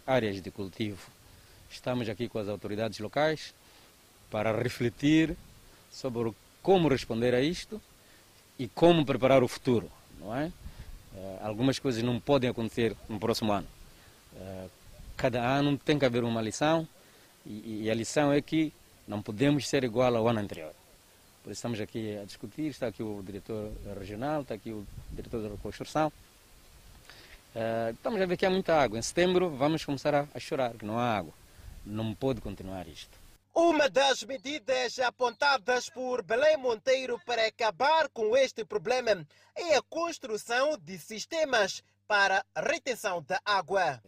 [0.06, 1.10] Áreas de cultivo.
[1.68, 3.52] Estamos aqui com as autoridades locais
[4.30, 5.36] para refletir
[5.90, 7.80] sobre como responder a isto
[8.58, 10.52] e como preparar o futuro, não é?
[11.14, 13.66] Uh, algumas coisas não podem acontecer no próximo ano.
[14.34, 14.70] Uh,
[15.16, 16.86] cada ano tem que haver uma lição
[17.46, 18.72] e, a lição é que
[19.06, 20.72] não podemos ser igual ao ano anterior.
[21.42, 25.42] Por isso estamos aqui a discutir, está aqui o diretor regional, está aqui o diretor
[25.42, 26.12] da reconstrução.
[27.54, 28.98] Uh, estamos a ver que há muita água.
[28.98, 31.32] Em setembro vamos começar a chorar que não há água.
[31.86, 33.17] Não pode continuar isto.
[33.60, 40.78] Uma das medidas apontadas por Belém Monteiro para acabar com este problema é a construção
[40.78, 44.00] de sistemas para retenção da água.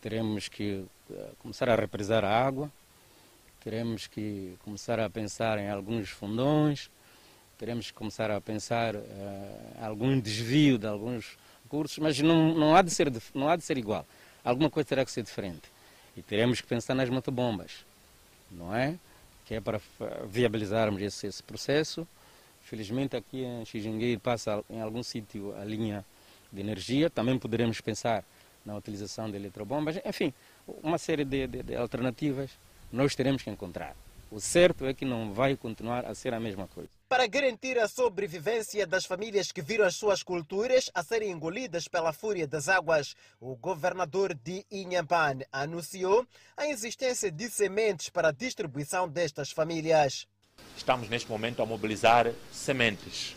[0.00, 0.86] Teremos que
[1.40, 2.72] começar a represar a água,
[3.62, 6.90] teremos que começar a pensar em alguns fundões,
[7.58, 9.02] teremos que começar a pensar uh,
[9.78, 13.76] algum desvio de alguns recursos, mas não, não, há de ser, não há de ser
[13.76, 14.06] igual.
[14.42, 15.70] Alguma coisa terá que ser diferente.
[16.16, 17.84] E teremos que pensar nas motobombas
[18.50, 18.98] não é?
[19.44, 19.80] Que é para
[20.26, 22.06] viabilizarmos esse, esse processo.
[22.62, 26.04] Felizmente aqui em Xijinguei passa em algum sítio a linha
[26.52, 27.08] de energia.
[27.08, 28.24] Também poderemos pensar
[28.64, 30.00] na utilização de eletrobombas.
[30.04, 30.34] Enfim,
[30.82, 32.50] uma série de, de, de alternativas
[32.92, 33.94] nós teremos que encontrar.
[34.30, 36.95] O certo é que não vai continuar a ser a mesma coisa.
[37.08, 42.12] Para garantir a sobrevivência das famílias que viram as suas culturas a serem engolidas pela
[42.12, 49.08] fúria das águas, o governador de Inhamban anunciou a existência de sementes para a distribuição
[49.08, 50.26] destas famílias.
[50.76, 53.36] Estamos neste momento a mobilizar sementes.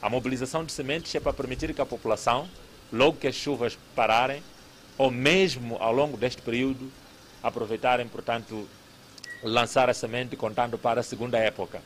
[0.00, 2.48] A mobilização de sementes é para permitir que a população,
[2.92, 4.44] logo que as chuvas pararem,
[4.96, 6.88] ou mesmo ao longo deste período,
[7.42, 8.68] aproveitarem, portanto,
[9.42, 11.82] lançar a semente contando para a segunda época.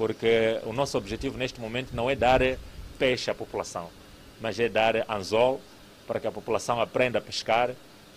[0.00, 2.40] Porque o nosso objetivo neste momento não é dar
[2.98, 3.90] peixe à população,
[4.40, 5.60] mas é dar anzol
[6.06, 7.74] para que a população aprenda a pescar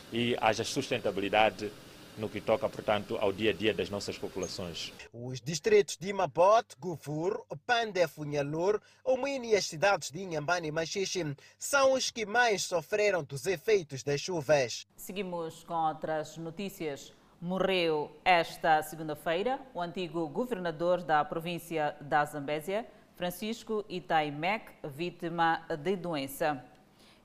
[0.09, 1.69] e haja sustentabilidade
[2.17, 4.93] no que toca, portanto, ao dia a dia das nossas populações.
[5.11, 11.35] Os distritos de Mabot, Gufur, Pandé, Funhalur, Omini e as cidades de Inhambane e Machixe
[11.59, 14.87] são os que mais sofreram dos efeitos das chuvas.
[14.95, 17.11] Seguimos com outras notícias.
[17.43, 26.63] Morreu esta segunda-feira o antigo governador da província da Zambésia, Francisco Itaimec, vítima de doença.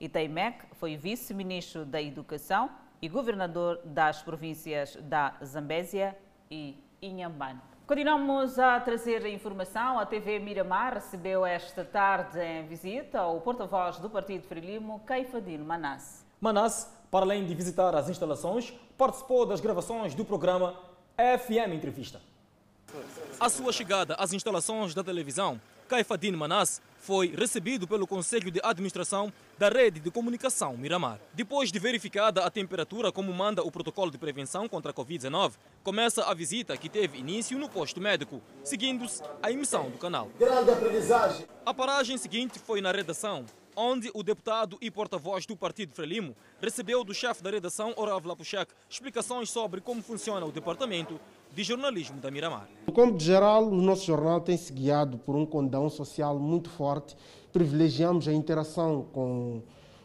[0.01, 2.69] Itaimec foi vice-ministro da Educação
[3.01, 6.19] e governador das províncias da Zambésia
[6.51, 7.61] e Inhambane.
[7.87, 10.01] Continuamos a trazer informação.
[10.01, 16.27] A TV Miramar recebeu esta tarde em visita o porta-voz do Partido Frelimo, Caifadino Manasse.
[16.41, 20.75] Manasse, para além de visitar as instalações, participou das gravações do programa
[21.17, 22.21] FM Entrevista.
[23.39, 29.33] A sua chegada às instalações da televisão, Caifadine Manas foi recebido pelo Conselho de Administração
[29.59, 31.19] da Rede de Comunicação Miramar.
[31.33, 36.25] Depois de verificada a temperatura como manda o protocolo de prevenção contra a Covid-19, começa
[36.25, 40.29] a visita que teve início no posto médico, seguindo-se a emissão do canal.
[40.39, 41.47] Grande aprendizagem.
[41.65, 43.47] A paragem seguinte foi na redação,
[43.79, 48.73] onde o deputado e porta-voz do Partido Frelimo recebeu do chefe da redação, Orav Lapuchek,
[48.91, 51.21] explicações sobre como funciona o departamento
[51.55, 52.69] de jornalismo da Miramar.
[52.89, 57.17] No cômputo geral, o nosso jornal tem se guiado por um condão social muito forte.
[57.53, 59.63] Privilegiamos a interação com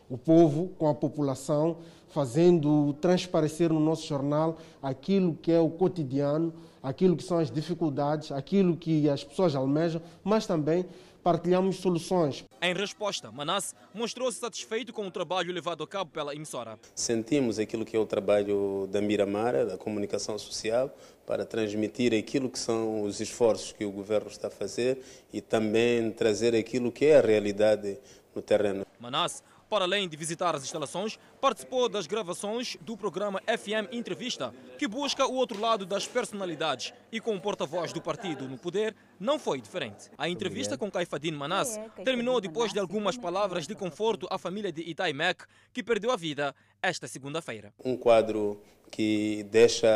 [0.08, 1.78] o povo com a população,
[2.10, 8.32] fazendo transparecer no nosso jornal aquilo que é o cotidiano, aquilo que são as dificuldades,
[8.32, 10.86] aquilo que as pessoas almejam, mas também
[11.24, 12.44] partilhamos soluções.
[12.62, 16.78] Em resposta, Manasse mostrou-se satisfeito com o trabalho levado a cabo pela emissora.
[16.94, 20.94] Sentimos aquilo que é o trabalho da Miramara, da comunicação social,
[21.26, 25.00] para transmitir aquilo que são os esforços que o governo está a fazer
[25.32, 27.98] e também trazer aquilo que é a realidade
[28.36, 28.86] no terreno.
[29.00, 29.42] Manasse
[29.74, 35.26] para além de visitar as instalações, participou das gravações do programa FM Entrevista, que busca
[35.26, 39.60] o outro lado das personalidades e com o porta-voz do partido no poder não foi
[39.60, 40.12] diferente.
[40.16, 44.84] A entrevista com Caifadine Manas terminou depois de algumas palavras de conforto à família de
[44.84, 47.74] Itai Mek, que perdeu a vida esta segunda-feira.
[47.84, 49.90] Um quadro que deixa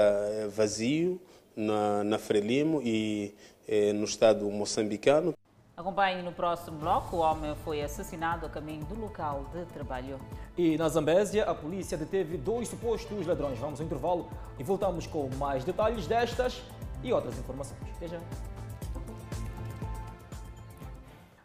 [0.49, 1.21] vazio
[1.55, 3.35] na, na Frelimo e
[3.67, 5.35] eh, no estado moçambicano.
[5.77, 7.17] Acompanhe no próximo bloco.
[7.17, 10.19] O homem foi assassinado a caminho do local de trabalho.
[10.57, 13.59] E na Zambésia, a polícia deteve dois supostos ladrões.
[13.59, 16.63] Vamos ao intervalo e voltamos com mais detalhes destas
[17.03, 17.79] e outras informações.
[17.95, 18.19] Até já.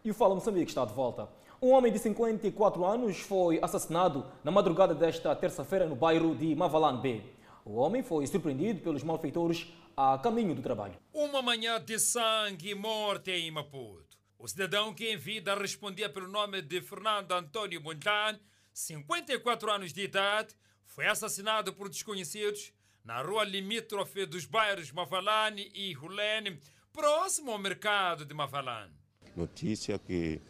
[0.03, 1.29] E o Fala Moçambique está de volta.
[1.61, 7.03] Um homem de 54 anos foi assassinado na madrugada desta terça-feira no bairro de Mavalan
[7.03, 7.21] B.
[7.67, 10.95] O homem foi surpreendido pelos malfeitores a caminho do trabalho.
[11.13, 14.12] Uma manhã de sangue e morte em Maputo.
[14.43, 18.41] O cidadão que em vida respondia pelo nome de Fernando Antônio Montan,
[18.75, 22.73] 54 anos de idade, foi assassinado por desconhecidos
[23.05, 26.59] na rua limítrofe dos bairros Mavalane e Hulene,
[26.93, 28.91] próximo ao mercado de Mavalane.
[29.37, 30.41] Notícia que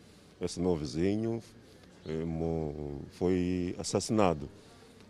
[0.40, 1.42] esse meu vizinho
[3.10, 4.48] foi assassinado.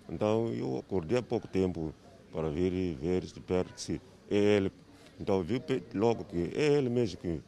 [0.09, 1.95] Então eu acordei há pouco tempo
[2.33, 4.73] para vir e ver de perto se é ele.
[5.21, 5.63] Então vi
[5.95, 7.41] logo que é ele mesmo que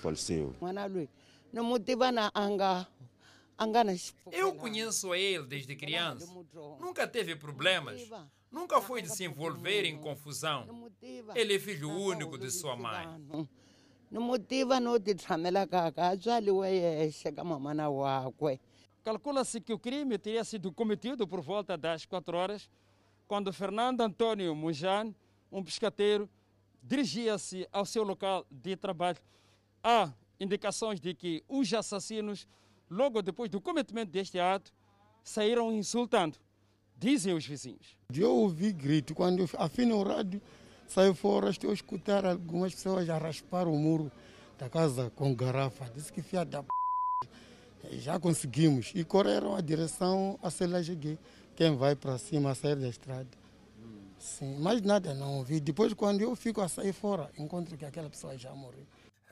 [0.00, 0.54] faleceu.
[4.32, 6.26] Eu conheço ele desde criança.
[6.80, 8.08] Nunca teve problemas.
[8.50, 10.90] Nunca foi de se envolver em confusão.
[11.34, 13.06] Ele é filho único de sua mãe.
[19.02, 22.70] Calcula-se que o crime teria sido cometido por volta das 4 horas,
[23.26, 25.12] quando Fernando Antônio Mujan,
[25.50, 26.28] um pescateiro,
[26.82, 29.18] dirigia-se ao seu local de trabalho.
[29.86, 32.48] Há indicações de que os assassinos,
[32.90, 34.72] logo depois do cometimento deste ato,
[35.22, 36.38] saíram insultando,
[36.96, 37.98] dizem os vizinhos.
[38.14, 40.40] Eu ouvi grito, quando afino o rádio,
[40.88, 44.10] saio fora, estou a escutar algumas pessoas a raspar o muro
[44.58, 45.84] da casa com garrafa.
[45.94, 46.68] Disse que fia da p...
[47.98, 48.92] Já conseguimos.
[48.94, 51.18] E correram a direção a Selajegue.
[51.54, 53.28] Quem vai para cima a sair da estrada.
[54.18, 55.60] Sim, mas nada não ouvi.
[55.60, 58.86] Depois, quando eu fico a sair fora, encontro que aquela pessoa já morreu.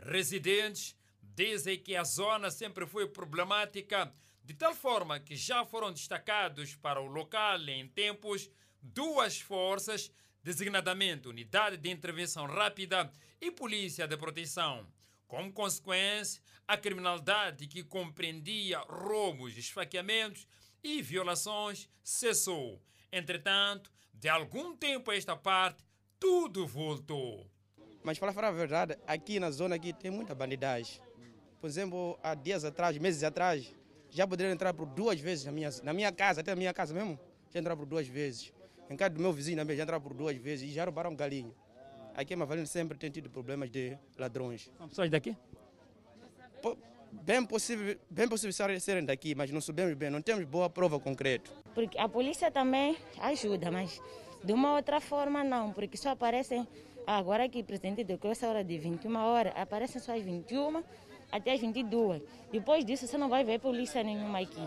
[0.05, 4.13] Residentes dizem que a zona sempre foi problemática,
[4.45, 8.51] de tal forma que já foram destacados para o local em tempos
[8.83, 10.11] duas forças,
[10.43, 13.11] designadamente Unidade de Intervenção Rápida
[13.41, 14.87] e Polícia de Proteção.
[15.29, 20.47] Como consequência, a criminalidade que compreendia roubos, esfaqueamentos
[20.83, 22.83] e violações cessou.
[23.11, 25.85] Entretanto, de algum tempo a esta parte,
[26.19, 27.49] tudo voltou.
[28.05, 31.01] Mas para falar a verdade, aqui na zona aqui tem muita bandidagem.
[31.61, 33.73] Por exemplo, há dias atrás, meses atrás,
[34.11, 36.93] já poderiam entrar por duas vezes na minha, na minha casa, até na minha casa
[36.93, 37.19] mesmo,
[37.53, 38.53] já entraram por duas vezes.
[38.91, 41.53] Em casa do meu vizinho também já entraram por duas vezes e já roubaram galinha.
[42.15, 44.71] Aqui em Mavalene sempre tem tido problemas de ladrões.
[44.77, 45.37] São pessoas daqui?
[47.13, 51.51] Bem possível, bem possível serem daqui, mas não sabemos bem, não temos boa prova concreta.
[51.75, 54.01] Porque a polícia também ajuda, mas
[54.43, 56.67] de uma outra forma não, porque só aparecem,
[57.07, 60.83] agora que o presidente deu essa hora de 21 horas, aparecem só às 21
[61.31, 62.23] até às 22.
[62.51, 64.61] Depois disso você não vai ver polícia nenhuma aqui.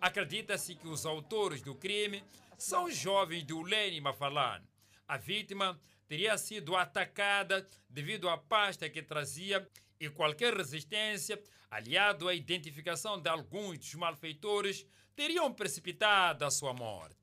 [0.00, 2.22] Acredita-se que os autores do crime
[2.56, 4.62] são jovens do Lene Mafalan.
[5.06, 9.66] A vítima teria sido atacada devido à pasta que trazia
[10.00, 17.16] e qualquer resistência, aliado à identificação de alguns dos malfeitores, teriam precipitado a sua morte.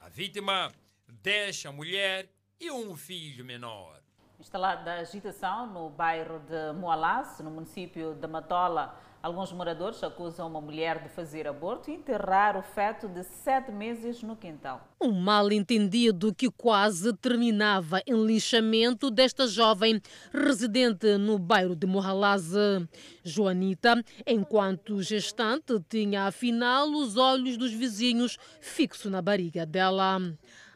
[0.00, 0.72] A vítima
[1.06, 2.28] deixa a mulher
[2.60, 3.97] e um filho menor.
[4.40, 11.02] Instalada agitação no bairro de Moalás, no município de Matola, Alguns moradores acusam uma mulher
[11.02, 14.86] de fazer aborto e enterrar o feto de sete meses no quintal.
[15.00, 20.00] Um mal-entendido que quase terminava em linchamento desta jovem
[20.32, 22.88] residente no bairro de Mohalaze.
[23.24, 30.20] Joanita, enquanto gestante, tinha afinal os olhos dos vizinhos fixos na barriga dela.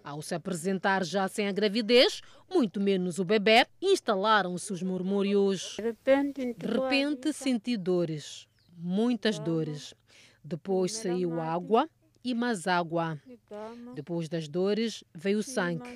[0.05, 5.75] Ao se apresentar já sem a gravidez, muito menos o bebê, instalaram-se os murmúrios.
[5.77, 9.95] De repente, de repente senti dores, muitas dores.
[10.45, 11.89] Depois saiu água
[12.25, 13.21] e mais água.
[13.95, 15.89] Depois das dores veio sangue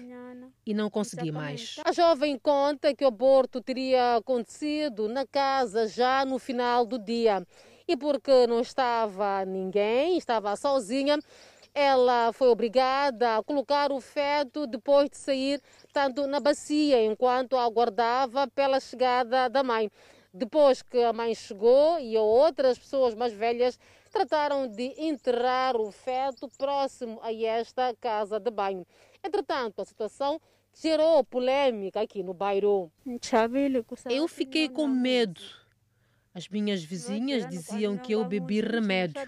[0.65, 1.77] e não consegui mais.
[1.85, 7.45] A jovem conta que o aborto teria acontecido na casa já no final do dia.
[7.89, 11.19] E porque não estava ninguém, estava sozinha,
[11.79, 15.61] ela foi obrigada a colocar o feto depois de sair,
[15.93, 19.91] tanto na bacia, enquanto aguardava pela chegada da mãe.
[20.33, 23.79] Depois que a mãe chegou e outras pessoas mais velhas
[24.11, 28.87] trataram de enterrar o feto próximo a esta casa de banho.
[29.23, 30.41] Entretanto, a situação
[30.73, 32.91] gerou polêmica aqui no bairro.
[34.11, 35.43] Eu fiquei com medo.
[36.37, 39.23] As minhas vizinhas diziam que eu bebi remédio,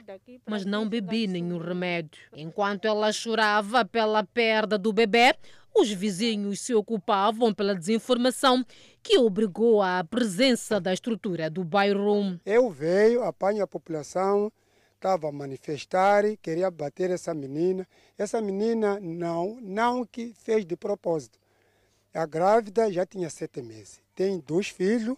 [0.47, 2.21] mas não bebi nenhum remédio.
[2.37, 5.35] Enquanto ela chorava pela perda do bebê,
[5.75, 8.63] os vizinhos se ocupavam pela desinformação
[9.03, 12.39] que obrigou à presença da estrutura do bairro.
[12.45, 14.53] Eu veio, apanho a população,
[14.95, 17.89] estava a manifestar, queria bater essa menina.
[18.19, 21.39] Essa menina não, não que fez de propósito.
[22.13, 23.99] A grávida já tinha sete meses.
[24.15, 25.17] Tem dois filhos,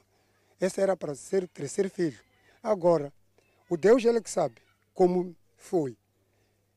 [0.60, 2.18] esse era para ser o terceiro filho.
[2.62, 3.12] Agora,
[3.68, 4.56] o Deus ele que sabe
[4.92, 5.96] como foi.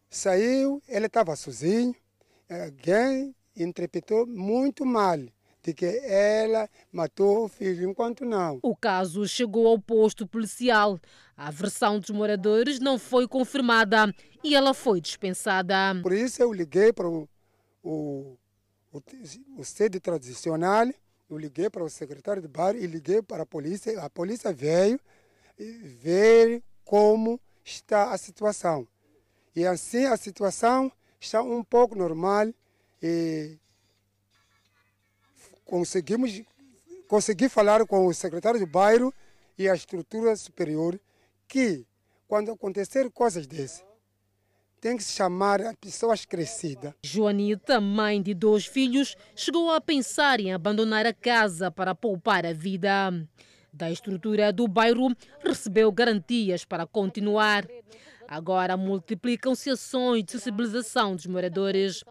[0.10, 1.96] Saiu, ele estava sozinho,
[2.50, 5.20] alguém interpretou muito mal
[5.64, 8.60] de que ela matou o filho, enquanto não.
[8.62, 11.00] O caso chegou ao posto policial.
[11.36, 14.14] A versão dos moradores não foi confirmada
[14.44, 15.76] e ela foi dispensada.
[16.02, 17.28] Por isso eu liguei para o,
[17.82, 18.38] o,
[18.92, 19.02] o,
[19.58, 20.88] o sede tradicional,
[21.30, 24.00] eu liguei para o secretário de bar e liguei para a polícia.
[24.02, 25.00] A polícia veio
[25.58, 28.88] ver como está a situação.
[29.56, 32.54] E assim a situação está um pouco normal
[33.02, 33.58] e
[35.66, 36.42] conseguimos
[37.08, 39.14] consegui falar com o secretário do bairro
[39.58, 41.00] e a estrutura superior
[41.48, 41.86] que
[42.28, 43.93] quando acontecer coisas dessas
[44.84, 46.94] tem que se chamar as pessoas crescidas.
[47.02, 52.52] Joanita, mãe de dois filhos, chegou a pensar em abandonar a casa para poupar a
[52.52, 53.14] vida.
[53.72, 57.66] Da estrutura do bairro, recebeu garantias para continuar.
[58.28, 62.04] Agora multiplicam-se ações de sensibilização dos moradores.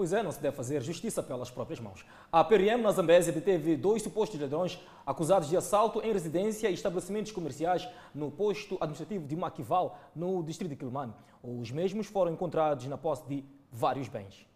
[0.00, 2.06] Pois é, não se deve fazer justiça pelas próprias mãos.
[2.32, 7.32] A PRM na Zambésia deteve dois supostos ladrões acusados de assalto em residência e estabelecimentos
[7.32, 11.12] comerciais no posto administrativo de Maquival, no distrito de Quilmane.
[11.42, 14.46] Os mesmos foram encontrados na posse de vários bens.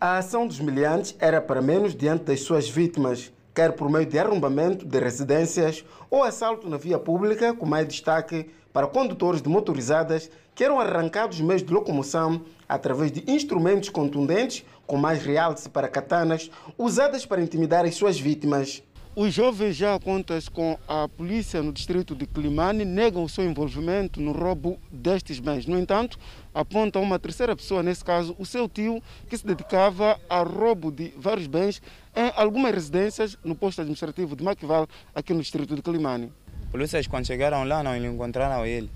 [0.00, 4.18] A ação dos miliantes era para menos diante das suas vítimas, quer por meio de
[4.18, 10.30] arrombamento de residências ou assalto na via pública, com mais destaque para condutores de motorizadas
[10.54, 15.88] que eram arrancados dos meios de locomoção através de instrumentos contundentes, com mais realce para
[15.88, 18.82] katanas, usadas para intimidar as suas vítimas.
[19.14, 24.22] Os jovens já contas com a polícia no distrito de Climane negam o seu envolvimento
[24.22, 25.66] no roubo destes bens.
[25.66, 26.18] No entanto,
[26.54, 31.12] apontam uma terceira pessoa, nesse caso o seu tio, que se dedicava ao roubo de
[31.14, 31.82] vários bens
[32.16, 36.32] em algumas residências no posto administrativo de Maquival, aqui no distrito de Climane.
[36.70, 38.88] Polícias, quando chegaram lá, não encontraram ele.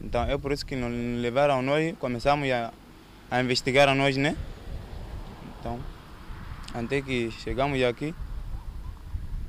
[0.00, 2.72] Então é por isso que nos levaram nós, começamos a,
[3.30, 4.36] a investigar a nós, né?
[5.58, 5.78] Então,
[6.74, 8.14] até que chegamos aqui,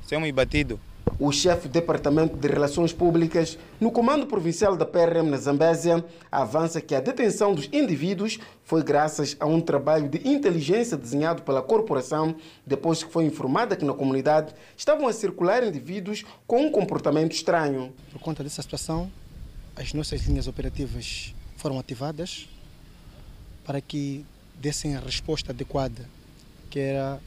[0.02, 0.78] somos batidos.
[1.18, 6.80] O chefe do Departamento de Relações Públicas no Comando Provincial da PRM na Zambésia avança
[6.80, 12.34] que a detenção dos indivíduos foi graças a um trabalho de inteligência desenhado pela corporação
[12.66, 17.92] depois que foi informada que na comunidade estavam a circular indivíduos com um comportamento estranho.
[18.10, 19.08] Por conta dessa situação,
[19.76, 22.48] as nossas linhas operativas foram ativadas
[23.64, 24.24] para que
[24.60, 26.08] dessem a resposta adequada,
[26.70, 27.20] que era,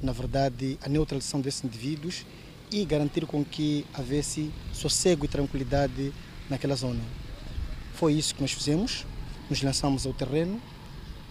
[0.00, 2.24] na verdade, a neutralização desses indivíduos
[2.70, 6.12] e garantir com que houvesse sossego e tranquilidade
[6.48, 7.02] naquela zona.
[7.94, 9.04] Foi isso que nós fizemos,
[9.50, 10.60] nos lançamos ao terreno,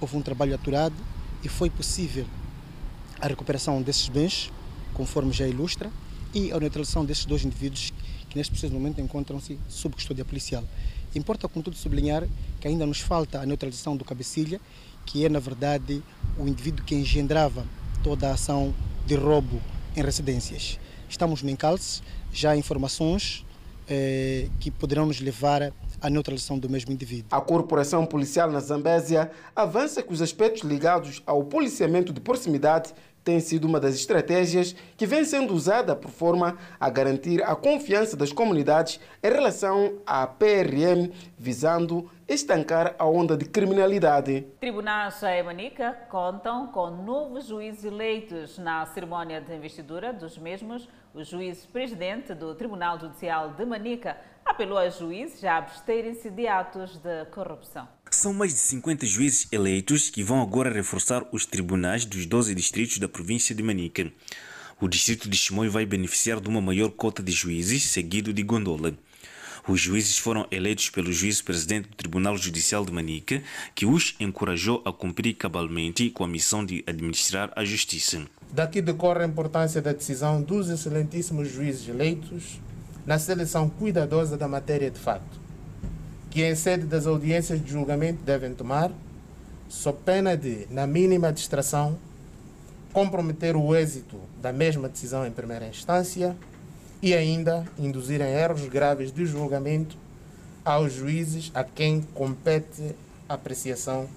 [0.02, 0.96] houve um trabalho aturado
[1.44, 2.26] e foi possível
[3.22, 4.52] a recuperação desses bens,
[4.94, 5.90] conforme já ilustra,
[6.34, 7.94] e a neutralização desses dois indivíduos
[8.30, 10.64] que neste preciso momento encontram-se sob custódia policial.
[11.16, 12.28] Importa, contudo, sublinhar
[12.60, 14.60] que ainda nos falta a neutralização do cabecilha,
[15.06, 16.04] que é, na verdade,
[16.38, 17.66] o indivíduo que engendrava
[18.04, 18.74] toda a ação
[19.06, 19.62] de roubo
[19.96, 20.80] em residências.
[21.10, 22.02] Estamos no encalce,
[22.32, 23.46] já há informações
[23.90, 27.28] eh, que poderão nos levar à neutralização do mesmo indivíduo.
[27.32, 32.94] A Corporação Policial na Zambésia avança que os aspectos ligados ao policiamento de proximidade
[33.28, 38.16] tem sido uma das estratégias que vem sendo usada por forma a garantir a confiança
[38.16, 44.48] das comunidades em relação à PRM, visando estancar a onda de criminalidade.
[44.62, 50.88] Tribunais em Manica contam com novos juízes eleitos na cerimónia de investidura dos mesmos.
[51.18, 54.16] O juiz-presidente do Tribunal Judicial de Manica
[54.46, 57.88] apelou a juízes a absterem-se de atos de corrupção.
[58.12, 63.00] São mais de 50 juízes eleitos que vão agora reforçar os tribunais dos 12 distritos
[63.00, 64.14] da província de Manica.
[64.80, 68.96] O distrito de Chimoio vai beneficiar de uma maior cota de juízes, seguido de Gondola.
[69.68, 73.44] Os juízes foram eleitos pelo juiz-presidente do Tribunal Judicial de Manica,
[73.76, 78.26] que os encorajou a cumprir cabalmente com a missão de administrar a justiça.
[78.50, 82.62] Daqui decorre a importância da decisão dos excelentíssimos juízes eleitos
[83.06, 85.38] na seleção cuidadosa da matéria de fato,
[86.30, 88.90] que em sede das audiências de julgamento devem tomar,
[89.68, 92.00] sob pena de, na mínima distração,
[92.94, 96.38] comprometer o êxito da mesma decisão em primeira instância
[97.02, 99.98] e ainda induzirem erros graves de julgamento
[100.66, 102.96] aos juízes a quem compete
[103.30, 104.08] a apreciação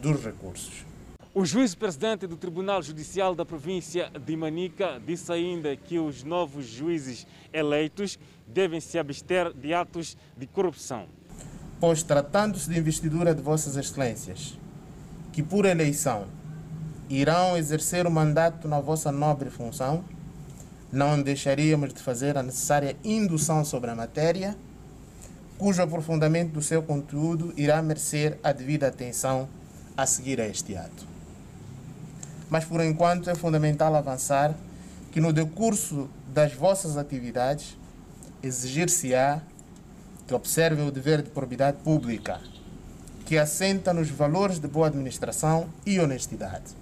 [0.00, 0.86] dos recursos.
[1.34, 7.26] O juiz-presidente do Tribunal Judicial da província de Manica disse ainda que os novos juízes
[7.52, 11.06] eleitos devem se abster de atos de corrupção.
[11.78, 14.58] Pois, tratando-se de investidura de Vossas Excelências,
[15.32, 16.26] que por eleição
[17.08, 20.04] irão exercer o mandato na vossa nobre função,
[20.92, 24.56] não deixaríamos de fazer a necessária indução sobre a matéria,
[25.58, 29.48] cujo aprofundamento do seu conteúdo irá merecer a devida atenção
[29.96, 31.06] a seguir a este ato.
[32.48, 34.54] Mas por enquanto é fundamental avançar
[35.12, 37.76] que no decurso das vossas atividades
[38.42, 39.40] exigir-se-á
[40.26, 42.40] que observem o dever de probidade pública,
[43.26, 46.74] que assenta nos valores de boa administração e honestidade,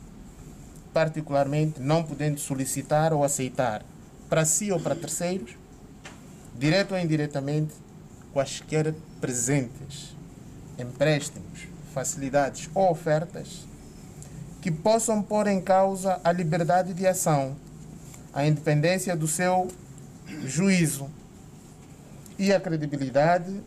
[0.93, 3.83] particularmente não podendo solicitar ou aceitar
[4.29, 5.57] para si ou para terceiros,
[6.59, 7.75] direto ou indiretamente,
[8.33, 10.15] quaisquer presentes,
[10.79, 13.67] empréstimos, facilidades ou ofertas
[14.61, 17.57] que possam pôr em causa a liberdade de ação,
[18.35, 19.69] a independência do seu
[20.45, 21.09] juízo
[22.39, 23.61] e a credibilidade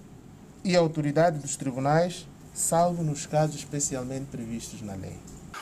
[0.64, 5.16] e a autoridade dos tribunais, salvo nos casos especialmente previstos na lei.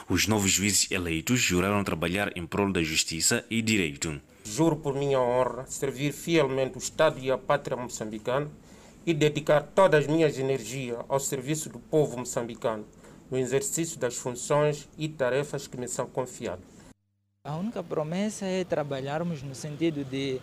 [0.10, 4.20] Os novos juízes eleitos juraram trabalhar em prol da justiça e direito.
[4.50, 8.50] Juro por minha honra servir fielmente o Estado e a pátria moçambicana
[9.06, 12.86] e dedicar todas as minhas energias ao serviço do povo moçambicano,
[13.30, 16.64] no exercício das funções e tarefas que me são confiadas.
[17.45, 20.39] A única promessa é trabalharmos no sentido de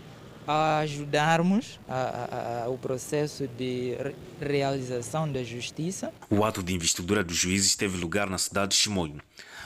[0.46, 3.96] ajudarmos a, a, a, o processo de
[4.38, 6.12] realização da justiça.
[6.28, 9.20] O ato de investidura dos juízes teve lugar na cidade de Chimoio.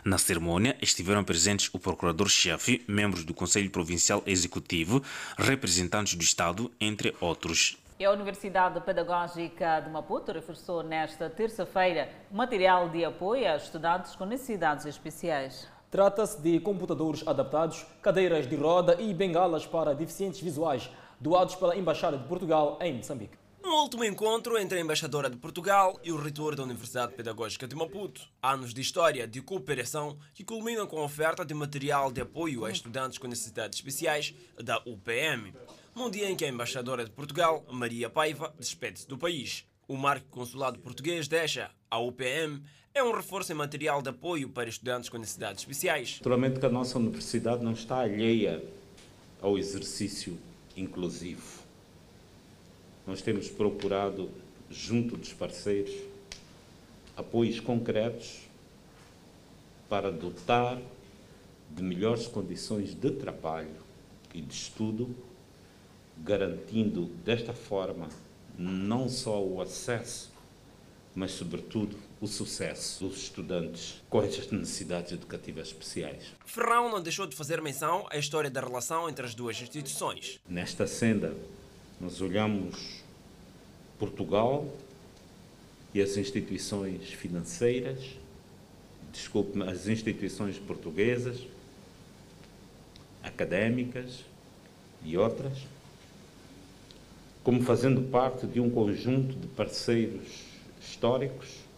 [0.05, 5.03] Na cerimônia estiveram presentes o procurador-chefe, membros do Conselho Provincial Executivo,
[5.37, 7.77] representantes do Estado, entre outros.
[7.99, 14.25] E a Universidade Pedagógica de Maputo reforçou nesta terça-feira material de apoio a estudantes com
[14.25, 15.67] necessidades especiais.
[15.91, 20.89] Trata-se de computadores adaptados, cadeiras de roda e bengalas para deficientes visuais,
[21.19, 23.48] doados pela Embaixada de Portugal em Moçambique.
[23.69, 27.77] Um último encontro entre a embaixadora de Portugal e o reitor da Universidade Pedagógica de
[27.77, 28.23] Maputo.
[28.43, 32.71] Anos de história de cooperação que culminam com a oferta de material de apoio a
[32.71, 35.53] estudantes com necessidades especiais da UPM.
[35.95, 39.67] Num dia em que a embaixadora de Portugal, Maria Paiva, despede-se do país.
[39.87, 42.63] O marco consulado português deixa a UPM
[42.95, 46.15] é um reforço em material de apoio para estudantes com necessidades especiais.
[46.21, 48.65] Naturalmente que a nossa universidade não está alheia
[49.43, 50.39] ao exercício
[50.75, 51.58] inclusivo.
[53.09, 54.31] Nós temos procurado,
[54.71, 55.95] junto dos parceiros,
[57.17, 58.41] apoios concretos
[59.89, 60.79] para dotar
[61.71, 63.81] de melhores condições de trabalho
[64.35, 65.17] e de estudo,
[66.19, 68.11] garantindo desta forma
[68.59, 70.31] não só o acesso,
[71.15, 76.35] mas sobretudo o sucesso dos estudantes com estas necessidades educativas especiais.
[76.45, 80.39] Ferrão não deixou de fazer menção à história da relação entre as duas instituições.
[80.47, 81.35] Nesta senda,
[82.01, 83.03] nós olhamos
[83.99, 84.67] Portugal
[85.93, 87.99] e as instituições financeiras,
[89.13, 91.41] desculpe as instituições portuguesas,
[93.23, 94.25] académicas
[95.05, 95.59] e outras,
[97.43, 100.45] como fazendo parte de um conjunto de parceiros
[100.81, 101.69] históricos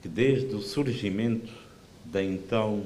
[0.00, 1.52] que desde o surgimento
[2.04, 2.84] da então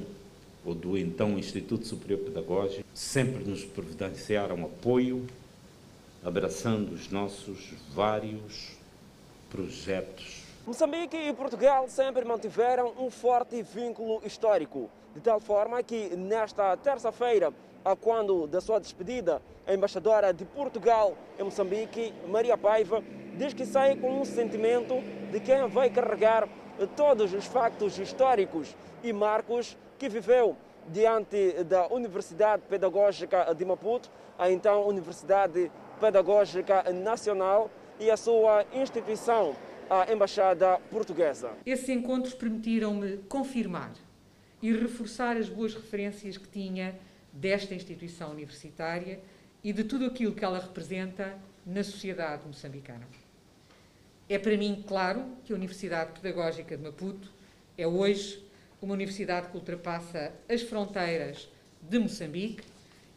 [0.65, 5.25] ou do então Instituto Superior Pedagógico sempre nos providenciaram apoio,
[6.25, 8.75] abraçando os nossos vários
[9.47, 10.43] projetos.
[10.65, 17.53] Moçambique e Portugal sempre mantiveram um forte vínculo histórico, de tal forma que nesta terça-feira,
[17.85, 23.03] a quando da sua despedida, a embaixadora de Portugal em Moçambique, Maria Paiva,
[23.37, 24.95] diz que sai com um sentimento
[25.31, 26.49] de quem vai carregar
[26.95, 30.57] todos os factos históricos e marcos que viveu
[30.87, 39.55] diante da Universidade Pedagógica de Maputo, a então Universidade Pedagógica Nacional, e a sua instituição,
[39.89, 41.51] a Embaixada Portuguesa.
[41.65, 43.93] Esses encontros permitiram-me confirmar
[44.61, 46.95] e reforçar as boas referências que tinha
[47.31, 49.19] desta instituição universitária
[49.63, 53.07] e de tudo aquilo que ela representa na sociedade moçambicana.
[54.27, 57.31] É para mim claro que a Universidade Pedagógica de Maputo
[57.77, 58.43] é hoje
[58.81, 61.49] uma universidade que ultrapassa as fronteiras
[61.81, 62.63] de Moçambique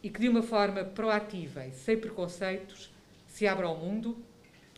[0.01, 2.91] e que, de uma forma proativa e sem preconceitos,
[3.27, 4.23] se abre ao mundo,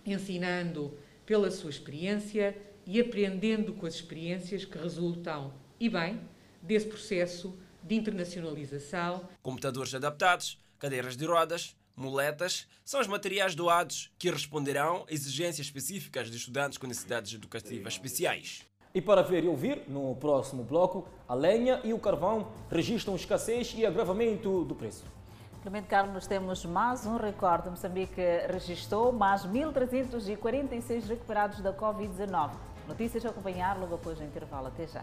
[0.06, 6.20] ensinando pela sua experiência e aprendendo com as experiências que resultam, e bem,
[6.62, 9.28] desse processo de internacionalização.
[9.42, 16.30] Computadores adaptados, cadeiras de rodas, muletas são os materiais doados que responderão a exigências específicas
[16.30, 18.71] de estudantes com necessidades educativas especiais.
[18.94, 23.74] E para ver e ouvir, no próximo bloco, a lenha e o carvão registram escassez
[23.78, 25.06] e agravamento do preço.
[25.62, 27.70] Clemente Carlos, temos mais um recorde.
[27.70, 32.52] Moçambique registrou mais 1.346 recuperados da Covid-19.
[32.88, 34.68] Notícias a acompanhar logo após o intervalo.
[34.68, 35.02] Até já.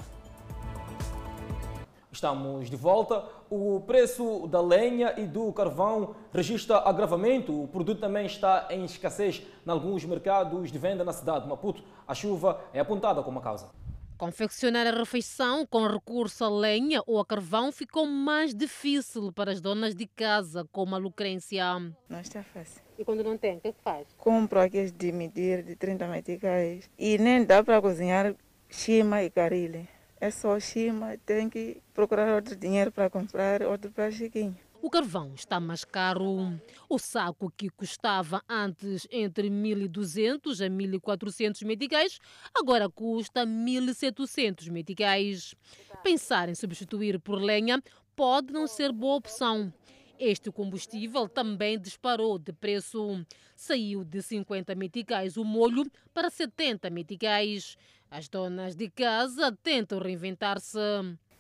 [2.19, 3.25] Estamos de volta.
[3.49, 7.63] O preço da lenha e do carvão registra agravamento.
[7.63, 11.81] O produto também está em escassez em alguns mercados de venda na cidade de Maputo.
[12.09, 13.71] A chuva é apontada como a causa.
[14.17, 19.61] Confeccionar a refeição com recurso a lenha ou a carvão ficou mais difícil para as
[19.61, 21.63] donas de casa, como a Lucrência.
[22.09, 22.83] Não está fácil.
[22.99, 24.09] E quando não tem, o que, é que faz?
[24.19, 28.35] Compro aqueles de medir de 30 meticais e nem dá para cozinhar
[28.69, 29.89] chima e carile.
[30.21, 34.57] É só chima, tem que procurar outro dinheiro para comprar outro para Chiquinho.
[34.81, 36.57] O carvão está mais caro.
[36.89, 42.19] O saco que custava antes entre 1.200 a 1.400 meticais,
[42.55, 45.55] agora custa 1.700 meticais.
[46.03, 47.83] Pensar em substituir por lenha
[48.15, 49.73] pode não ser boa opção.
[50.19, 53.25] Este combustível também disparou de preço.
[53.55, 57.77] Saiu de 50 meticais o molho para 70 meticais.
[58.11, 60.79] As donas de casa tentam reinventar-se.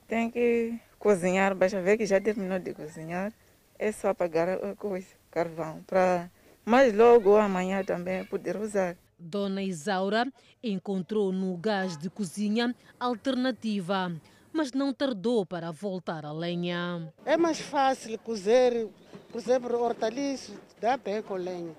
[0.07, 3.33] Tem que cozinhar, basta ver que já terminou de cozinhar.
[3.79, 6.31] É só apagar a coisa, carvão, para
[6.65, 8.97] mais logo amanhã também poder usar.
[9.19, 10.31] Dona Isaura
[10.63, 14.13] encontrou no gás de cozinha alternativa,
[14.53, 17.13] mas não tardou para voltar à lenha.
[17.25, 18.89] É mais fácil cozer,
[19.33, 21.75] por exemplo, hortaliças, dá bem com lenha.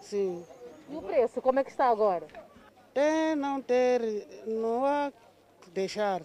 [0.00, 0.44] Sim.
[0.88, 2.26] E o preço, como é que está agora?
[2.94, 4.02] Tem, não ter,
[4.46, 5.10] não há
[5.62, 6.22] que deixar,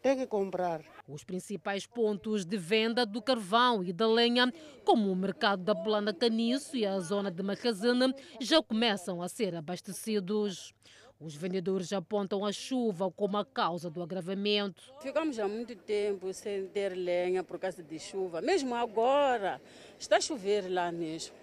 [0.00, 0.82] tem que comprar.
[1.06, 4.52] Os principais pontos de venda do carvão e da lenha,
[4.84, 9.54] como o mercado da Plana Caniço e a zona de Macazana, já começam a ser
[9.54, 10.74] abastecidos.
[11.20, 14.82] Os vendedores apontam a chuva como a causa do agravamento.
[15.00, 18.40] Ficamos há muito tempo sem ter lenha por causa de chuva.
[18.40, 19.60] Mesmo agora,
[19.98, 21.34] está a chover lá mesmo.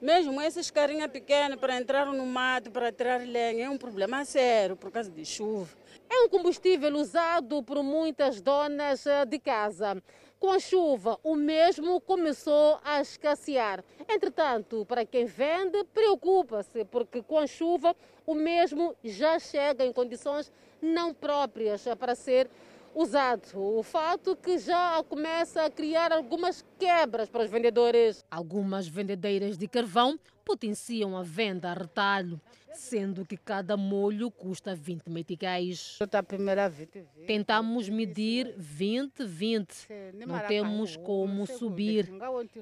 [0.00, 4.76] Mesmo essas carinhas pequenas para entrar no mato, para tirar lenha, é um problema sério
[4.76, 5.76] por causa de chuva.
[6.08, 10.02] É um combustível usado por muitas donas de casa.
[10.38, 13.82] Com a chuva, o mesmo começou a escassear.
[14.08, 17.96] Entretanto, para quem vende, preocupa-se, porque com a chuva,
[18.26, 22.50] o mesmo já chega em condições não próprias para ser
[22.96, 23.46] usado.
[23.54, 28.24] O fato que já começa a criar algumas quebras para os vendedores.
[28.30, 32.40] Algumas vendedeiras de carvão potenciam a venda a retalho,
[32.72, 35.98] sendo que cada molho custa 20 meticais.
[36.00, 37.26] Está a primeira 20, 20.
[37.26, 39.88] Tentamos medir 20, 20.
[40.26, 42.10] Não temos como subir.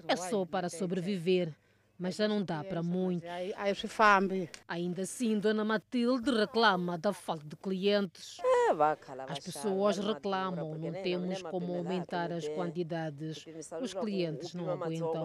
[0.09, 1.55] É só para sobreviver
[1.97, 3.25] mas já não dá para muito.
[4.67, 8.39] Ainda assim, Dona Matilde reclama da falta de clientes.
[9.29, 13.45] As pessoas reclamam, não temos como aumentar as quantidades.
[13.81, 15.25] Os clientes não aguentam.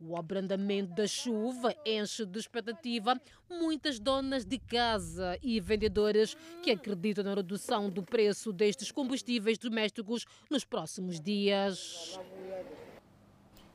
[0.00, 7.24] O abrandamento da chuva enche de expectativa muitas donas de casa e vendedoras que acreditam
[7.24, 12.18] na redução do preço destes combustíveis domésticos nos próximos dias.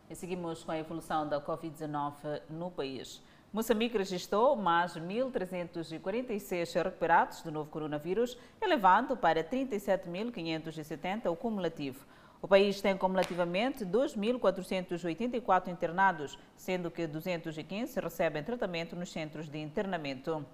[0.09, 3.21] E seguimos com a evolução da Covid-19 no país.
[3.53, 12.05] Moçambique registrou mais 1.346 recuperados do novo coronavírus, elevando para 37.570 o cumulativo.
[12.41, 20.45] O país tem cumulativamente 2.484 internados, sendo que 215 recebem tratamento nos centros de internamento.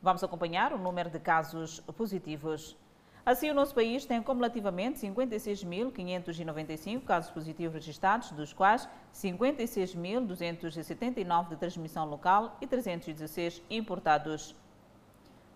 [0.00, 2.76] Vamos acompanhar o número de casos positivos.
[3.24, 12.04] Assim, o nosso país tem cumulativamente 56.595 casos positivos registrados, dos quais 56.279 de transmissão
[12.04, 14.56] local e 316 importados.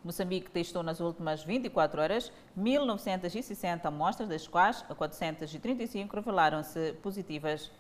[0.05, 7.73] Moçambique testou nas últimas 24 horas 1.960 amostras, das quais 435 revelaram-se positivas.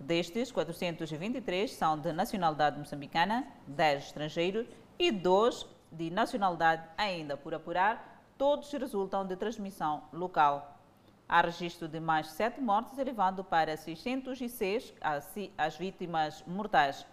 [0.00, 4.66] Destes, 423 são de nacionalidade moçambicana, 10 estrangeiros
[4.98, 10.78] e 2 de nacionalidade ainda por apurar, todos resultam de transmissão local.
[11.28, 14.94] Há registro de mais 7 mortes, elevando para 606
[15.58, 17.04] as vítimas mortais.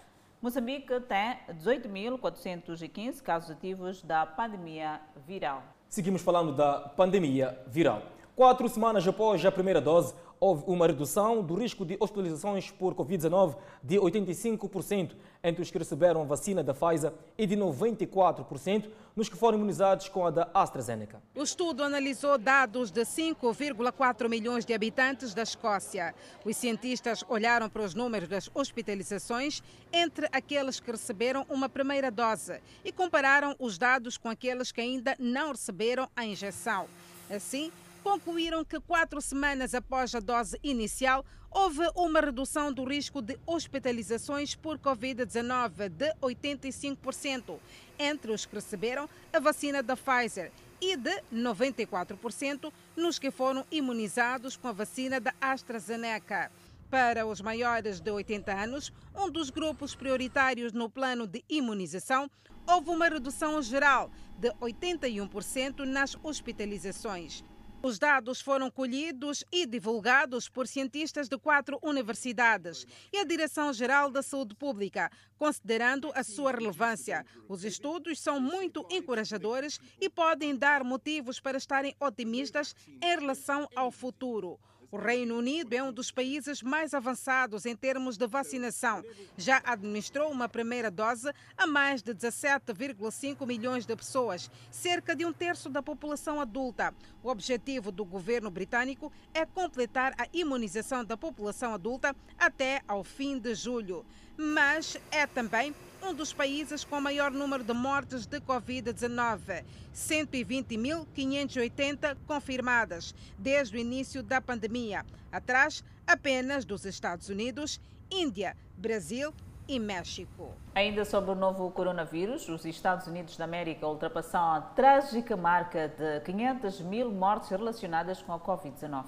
[0.42, 5.64] Moçambique tem 18.415 casos ativos da pandemia viral.
[5.90, 8.04] Seguimos falando da pandemia viral.
[8.36, 13.56] Quatro semanas após a primeira dose, houve uma redução do risco de hospitalizações por Covid-19
[13.84, 19.38] de 85% entre os que receberam a vacina da Pfizer e de 94% nos que
[19.38, 21.22] foram imunizados com a da AstraZeneca.
[21.36, 26.14] O estudo analisou dados de 5,4 milhões de habitantes da Escócia.
[26.44, 29.62] Os cientistas olharam para os números das hospitalizações
[29.94, 35.16] entre aqueles que receberam uma primeira dose e compararam os dados com aqueles que ainda
[35.20, 36.88] não receberam a injeção.
[37.30, 37.72] Assim,
[38.06, 44.54] concluíram que quatro semanas após a dose inicial, houve uma redução do risco de hospitalizações
[44.54, 47.58] por Covid-19 de 85%
[47.98, 54.56] entre os que receberam a vacina da Pfizer e de 94% nos que foram imunizados
[54.56, 56.52] com a vacina da AstraZeneca.
[56.92, 62.30] Para os maiores de 80 anos, um dos grupos prioritários no plano de imunização,
[62.68, 67.44] houve uma redução geral de 81% nas hospitalizações.
[67.86, 72.84] Os dados foram colhidos e divulgados por cientistas de quatro universidades
[73.14, 77.24] e a Direção-Geral da Saúde Pública, considerando a sua relevância.
[77.48, 83.92] Os estudos são muito encorajadores e podem dar motivos para estarem otimistas em relação ao
[83.92, 84.60] futuro.
[84.96, 89.04] O Reino Unido é um dos países mais avançados em termos de vacinação.
[89.36, 95.34] Já administrou uma primeira dose a mais de 17,5 milhões de pessoas, cerca de um
[95.34, 96.94] terço da população adulta.
[97.22, 103.38] O objetivo do governo britânico é completar a imunização da população adulta até ao fim
[103.38, 104.06] de julho.
[104.38, 105.76] Mas é também
[106.06, 114.22] um dos países com maior número de mortes de Covid-19, 120.580 confirmadas desde o início
[114.22, 117.82] da pandemia, atrás apenas dos Estados Unidos,
[118.12, 119.34] Índia, Brasil
[119.68, 120.54] e México.
[120.76, 126.20] Ainda sobre o novo coronavírus, os Estados Unidos da América ultrapassaram a trágica marca de
[126.20, 129.06] 500 mil mortes relacionadas com a Covid-19.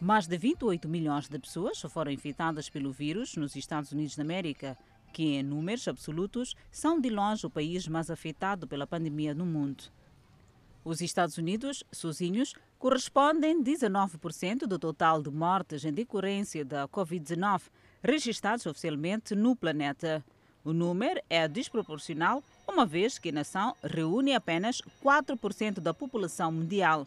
[0.00, 4.74] Mais de 28 milhões de pessoas foram infectadas pelo vírus nos Estados Unidos da América,
[5.16, 9.84] que em números absolutos são de longe o país mais afetado pela pandemia no mundo.
[10.84, 17.62] Os Estados Unidos, sozinhos, correspondem 19% do total de mortes em decorrência da Covid-19
[18.04, 20.22] registrados oficialmente no planeta.
[20.62, 27.06] O número é desproporcional, uma vez que a nação reúne apenas 4% da população mundial.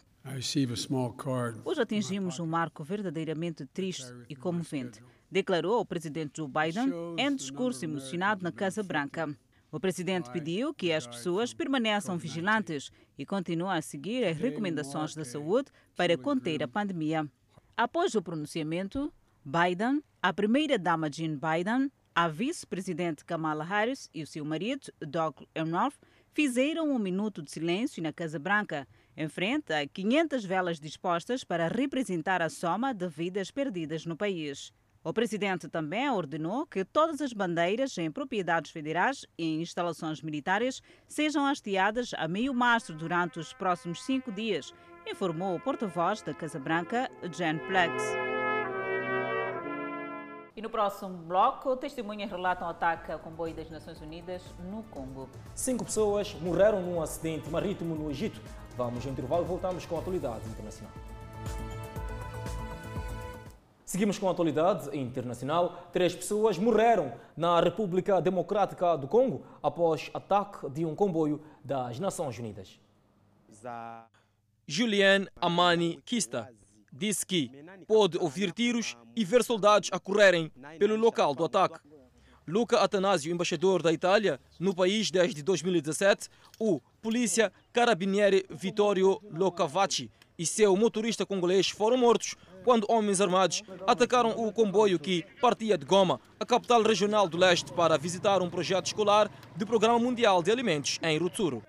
[1.64, 5.00] Hoje atingimos um marco verdadeiramente triste e comovente
[5.30, 9.34] declarou o presidente Joe Biden em discurso emocionado na Casa Branca.
[9.72, 15.24] O presidente pediu que as pessoas permaneçam vigilantes e continuem a seguir as recomendações da
[15.24, 17.30] saúde para conter a pandemia.
[17.76, 19.12] Após o pronunciamento,
[19.44, 25.96] Biden, a primeira-dama Jean Biden, a vice-presidente Kamala Harris e o seu marido, Doug Emhoff,
[26.32, 31.68] fizeram um minuto de silêncio na Casa Branca, em frente a 500 velas dispostas para
[31.68, 34.72] representar a soma de vidas perdidas no país.
[35.02, 40.82] O presidente também ordenou que todas as bandeiras em propriedades federais e em instalações militares
[41.08, 44.74] sejam hasteadas a meio março durante os próximos cinco dias,
[45.10, 48.02] informou o porta-voz da Casa Branca, Jen Plex.
[50.54, 55.30] E no próximo bloco, testemunhas relatam o ataque ao comboio das Nações Unidas no Congo.
[55.54, 58.38] Cinco pessoas morreram num acidente marítimo no Egito.
[58.76, 60.92] Vamos ao intervalo e voltamos com a atualidade internacional.
[63.90, 65.88] Seguimos com a atualidade internacional.
[65.92, 72.38] Três pessoas morreram na República Democrática do Congo após ataque de um comboio das Nações
[72.38, 72.78] Unidas.
[74.64, 76.54] Julian Amani Kista
[76.92, 77.50] disse que
[77.88, 81.80] pôde ouvir tiros e ver soldados a correrem pelo local do ataque.
[82.46, 86.28] Luca Atanasio, embaixador da Itália no país desde 2017,
[86.60, 94.30] o polícia carabinieri Vittorio Locavacci e seu motorista congolês foram mortos quando homens armados atacaram
[94.30, 98.86] o comboio que partia de Goma, a capital regional do leste, para visitar um projeto
[98.86, 101.62] escolar do Programa Mundial de Alimentos em Rutsuro.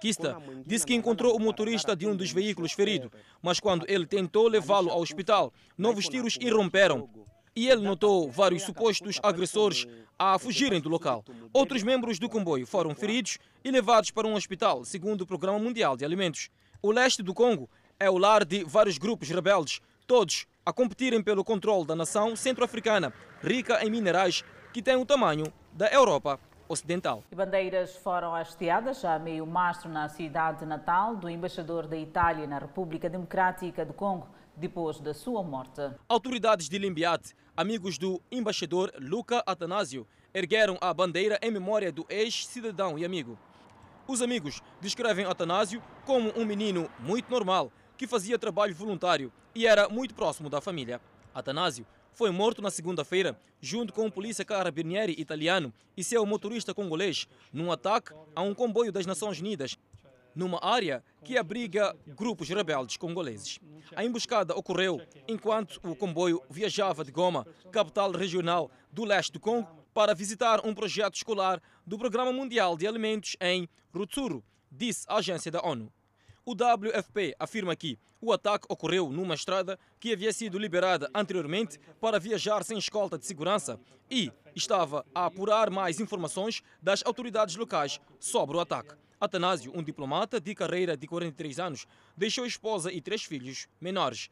[0.00, 4.48] Kista disse que encontrou o motorista de um dos veículos ferido, mas quando ele tentou
[4.48, 7.08] levá-lo ao hospital, novos tiros irromperam
[7.54, 9.86] e ele notou vários supostos agressores
[10.18, 11.24] a fugirem do local.
[11.52, 15.96] Outros membros do comboio foram feridos e levados para um hospital, segundo o Programa Mundial
[15.96, 16.48] de Alimentos.
[16.82, 17.68] O leste do Congo
[17.98, 23.12] é o lar de vários grupos rebeldes todos a competirem pelo controle da nação centro-africana,
[23.42, 26.38] rica em minerais, que tem o tamanho da Europa
[26.68, 27.22] Ocidental.
[27.30, 32.58] E bandeiras foram hasteadas a meio mastro na cidade natal do embaixador da Itália na
[32.58, 35.80] República Democrática do Congo, depois da sua morte.
[36.08, 42.98] Autoridades de Limbiate, amigos do embaixador Luca Atanásio, ergueram a bandeira em memória do ex-cidadão
[42.98, 43.38] e amigo.
[44.08, 49.88] Os amigos descrevem Atanásio como um menino muito normal, que fazia trabalho voluntário e era
[49.88, 51.00] muito próximo da família.
[51.34, 57.26] Atanásio foi morto na segunda-feira, junto com o polícia carabinieri italiano e seu motorista congolês,
[57.50, 59.78] num ataque a um comboio das Nações Unidas,
[60.34, 63.58] numa área que abriga grupos rebeldes congoleses.
[63.94, 69.68] A emboscada ocorreu enquanto o comboio viajava de Goma, capital regional do leste do Congo,
[69.94, 75.50] para visitar um projeto escolar do Programa Mundial de Alimentos em Rutsuru, disse a agência
[75.50, 75.90] da ONU.
[76.48, 82.20] O WFP afirma que o ataque ocorreu numa estrada que havia sido liberada anteriormente para
[82.20, 88.56] viajar sem escolta de segurança e estava a apurar mais informações das autoridades locais sobre
[88.56, 88.94] o ataque.
[89.20, 91.84] Atanásio, um diplomata de carreira de 43 anos,
[92.16, 94.30] deixou esposa e três filhos menores.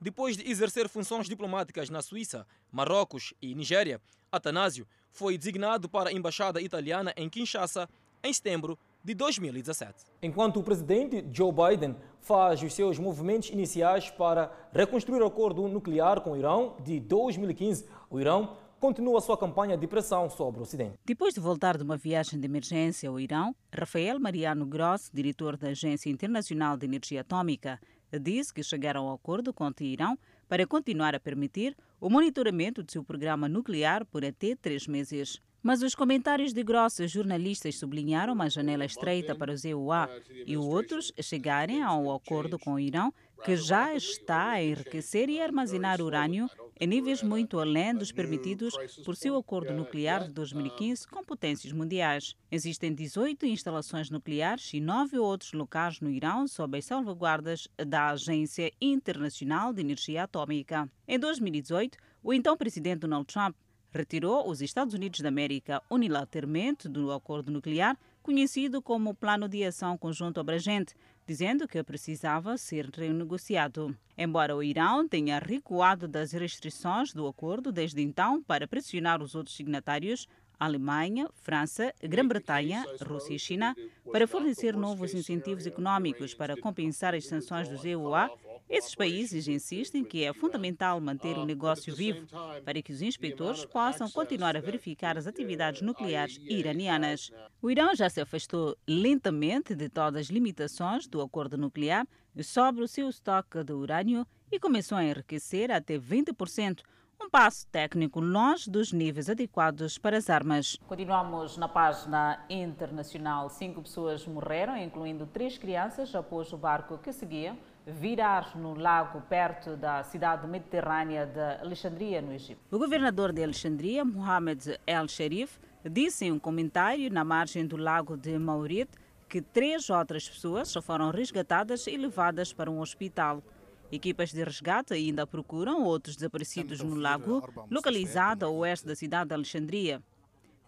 [0.00, 4.00] Depois de exercer funções diplomáticas na Suíça, Marrocos e Nigéria,
[4.30, 7.88] Atanásio foi designado para a embaixada italiana em Kinshasa
[8.22, 10.04] em setembro de 2017.
[10.20, 16.20] Enquanto o presidente Joe Biden faz os seus movimentos iniciais para reconstruir o acordo nuclear
[16.20, 20.98] com o Irão de 2015, o Irão continua sua campanha de pressão sobre o Ocidente.
[21.04, 25.68] Depois de voltar de uma viagem de emergência ao Irão, Rafael Mariano Gross, diretor da
[25.68, 27.78] Agência Internacional de Energia Atômica,
[28.20, 32.90] disse que chegaram ao acordo com o Irão para continuar a permitir o monitoramento de
[32.90, 35.40] seu programa nuclear por até três meses.
[35.66, 40.08] Mas os comentários de grossos jornalistas sublinharam uma janela estreita para os EUA
[40.46, 43.12] e outros chegarem ao acordo com o Irão,
[43.44, 46.48] que já está a enriquecer e armazenar urânio
[46.78, 52.36] em níveis muito além dos permitidos por seu acordo nuclear de 2015 com potências mundiais.
[52.48, 58.70] Existem 18 instalações nucleares e nove outros locais no Irão sob as salvaguardas da Agência
[58.80, 60.88] Internacional de Energia Atômica.
[61.08, 63.56] Em 2018, o então presidente Donald Trump
[63.96, 69.96] retirou os Estados Unidos da América unilateralmente do acordo nuclear, conhecido como Plano de Ação
[69.96, 70.94] Conjunto Abrangente,
[71.26, 73.96] dizendo que precisava ser renegociado.
[74.16, 79.56] Embora o Irão tenha recuado das restrições do acordo desde então para pressionar os outros
[79.56, 80.28] signatários,
[80.58, 83.76] Alemanha, França, Grã-Bretanha, Rússia e China,
[84.10, 88.30] para fornecer novos incentivos econômicos para compensar as sanções dos EUA,
[88.68, 92.26] esses países insistem que é fundamental manter o negócio vivo
[92.64, 97.30] para que os inspetores possam continuar a verificar as atividades nucleares iranianas.
[97.62, 102.06] O Irã já se afastou lentamente de todas as limitações do acordo nuclear
[102.42, 106.80] sobre o seu estoque de urânio e começou a enriquecer até 20%,
[107.22, 110.76] um passo técnico longe dos níveis adequados para as armas.
[110.86, 113.48] Continuamos na página internacional.
[113.48, 117.56] Cinco pessoas morreram, incluindo três crianças, após o barco que seguia
[117.86, 122.60] virar no lago perto da cidade mediterrânea de Alexandria, no Egito.
[122.70, 125.58] O governador de Alexandria, Mohamed El Sharif,
[125.88, 128.90] disse em um comentário na margem do lago de Maurit
[129.28, 133.42] que três outras pessoas foram resgatadas e levadas para um hospital.
[133.90, 139.34] Equipas de resgate ainda procuram outros desaparecidos no lago, localizado a oeste da cidade de
[139.34, 140.02] Alexandria.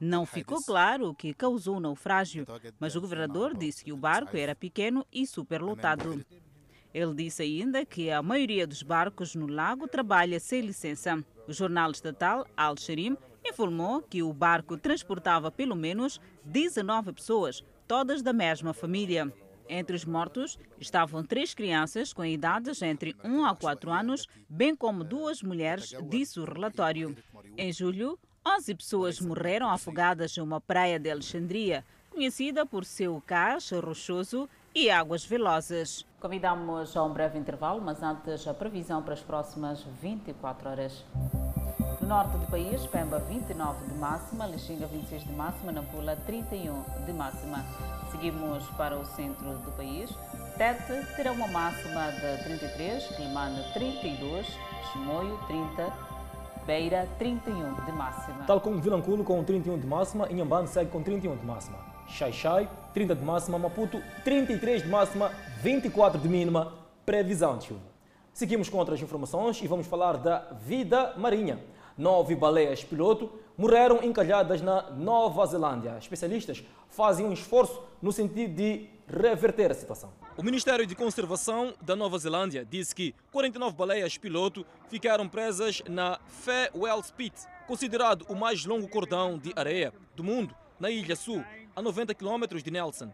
[0.01, 2.47] Não ficou claro o que causou o naufrágio,
[2.79, 6.25] mas o governador disse que o barco era pequeno e superlotado.
[6.99, 11.24] Ele disse ainda que a maioria dos barcos no lago trabalha sem licença.
[11.46, 18.20] O jornal estatal Al Sharim informou que o barco transportava pelo menos 19 pessoas, todas
[18.20, 19.32] da mesma família.
[19.68, 25.05] Entre os mortos estavam três crianças com idades entre 1 a 4 anos, bem como
[25.05, 27.14] duas mulheres, disse o relatório.
[27.57, 33.70] Em julho, 11 pessoas morreram afogadas em uma praia de Alexandria, conhecida por seu cais
[33.70, 36.07] rochoso e águas velozes.
[36.21, 41.05] Convidamos a um breve intervalo, mas antes a previsão para as próximas 24 horas.
[42.01, 47.12] No norte do país, Pemba 29 de máxima, Lixinga 26 de máxima, Nampula 31 de
[47.12, 47.64] máxima.
[48.11, 50.11] Seguimos para o centro do país.
[50.57, 54.59] Tete terá uma máxima de 33, Climane 32,
[54.91, 55.93] Chimoio 30,
[56.66, 58.45] Beira 31 de máxima.
[58.45, 61.88] Tal como Vilanculo com 31 de máxima, Inhambane segue com 31 de máxima.
[62.09, 65.30] Xai-Xai, 30 de máxima, Maputo, 33 de máxima,
[65.62, 66.72] 24 de mínima,
[67.04, 67.80] previsão de chuva.
[68.32, 71.59] Seguimos com outras informações e vamos falar da vida marinha.
[71.96, 75.96] Nove baleias piloto morreram encalhadas na Nova Zelândia.
[75.98, 80.12] Especialistas fazem um esforço no sentido de reverter a situação.
[80.36, 86.20] O Ministério de Conservação da Nova Zelândia disse que 49 baleias piloto ficaram presas na
[86.28, 87.34] Farewell Spit,
[87.66, 91.44] considerado o mais longo cordão de areia do mundo, na Ilha Sul,
[91.79, 93.09] a 90 km de Nelson.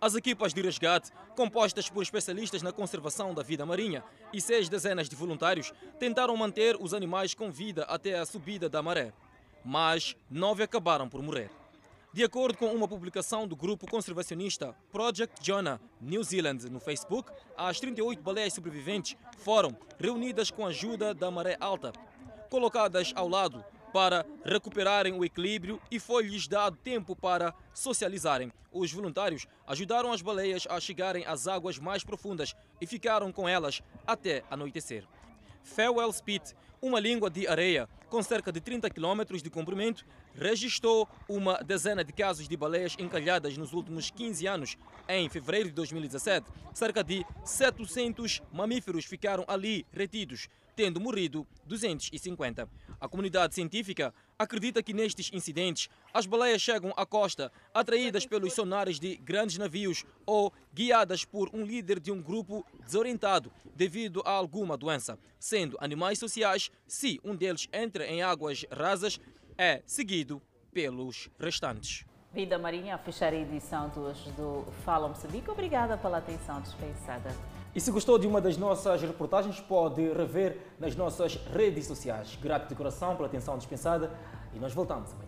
[0.00, 4.02] As equipas de resgate, compostas por especialistas na conservação da vida marinha
[4.32, 8.82] e seis dezenas de voluntários, tentaram manter os animais com vida até a subida da
[8.82, 9.12] maré.
[9.62, 11.50] Mas nove acabaram por morrer.
[12.10, 17.78] De acordo com uma publicação do grupo conservacionista Project Jonah New Zealand no Facebook, as
[17.78, 21.92] 38 baleias sobreviventes foram reunidas com a ajuda da maré alta,
[22.48, 28.52] colocadas ao lado para recuperarem o equilíbrio e foi-lhes dado tempo para socializarem.
[28.72, 33.82] Os voluntários ajudaram as baleias a chegarem às águas mais profundas e ficaram com elas
[34.06, 35.04] até anoitecer.
[35.62, 41.58] Farewell Spit, uma língua de areia com cerca de 30 km de comprimento, registrou uma
[41.58, 44.78] dezena de casos de baleias encalhadas nos últimos 15 anos.
[45.08, 50.48] Em fevereiro de 2017, cerca de 700 mamíferos ficaram ali retidos,
[50.78, 52.68] tendo morrido 250.
[53.00, 59.00] A comunidade científica acredita que nestes incidentes as baleias chegam à costa atraídas pelos sonares
[59.00, 64.76] de grandes navios ou guiadas por um líder de um grupo desorientado devido a alguma
[64.76, 69.18] doença, sendo animais sociais se um deles entra em águas rasas
[69.58, 70.40] é seguido
[70.72, 72.06] pelos restantes.
[72.32, 75.50] Vida Marinha, a fechar a edição do Fala Moçambique.
[75.50, 77.34] Obrigada pela atenção dispensada.
[77.78, 82.36] E se gostou de uma das nossas reportagens, pode rever nas nossas redes sociais.
[82.42, 84.10] Grato de coração pela atenção dispensada
[84.52, 85.27] e nós voltamos amanhã.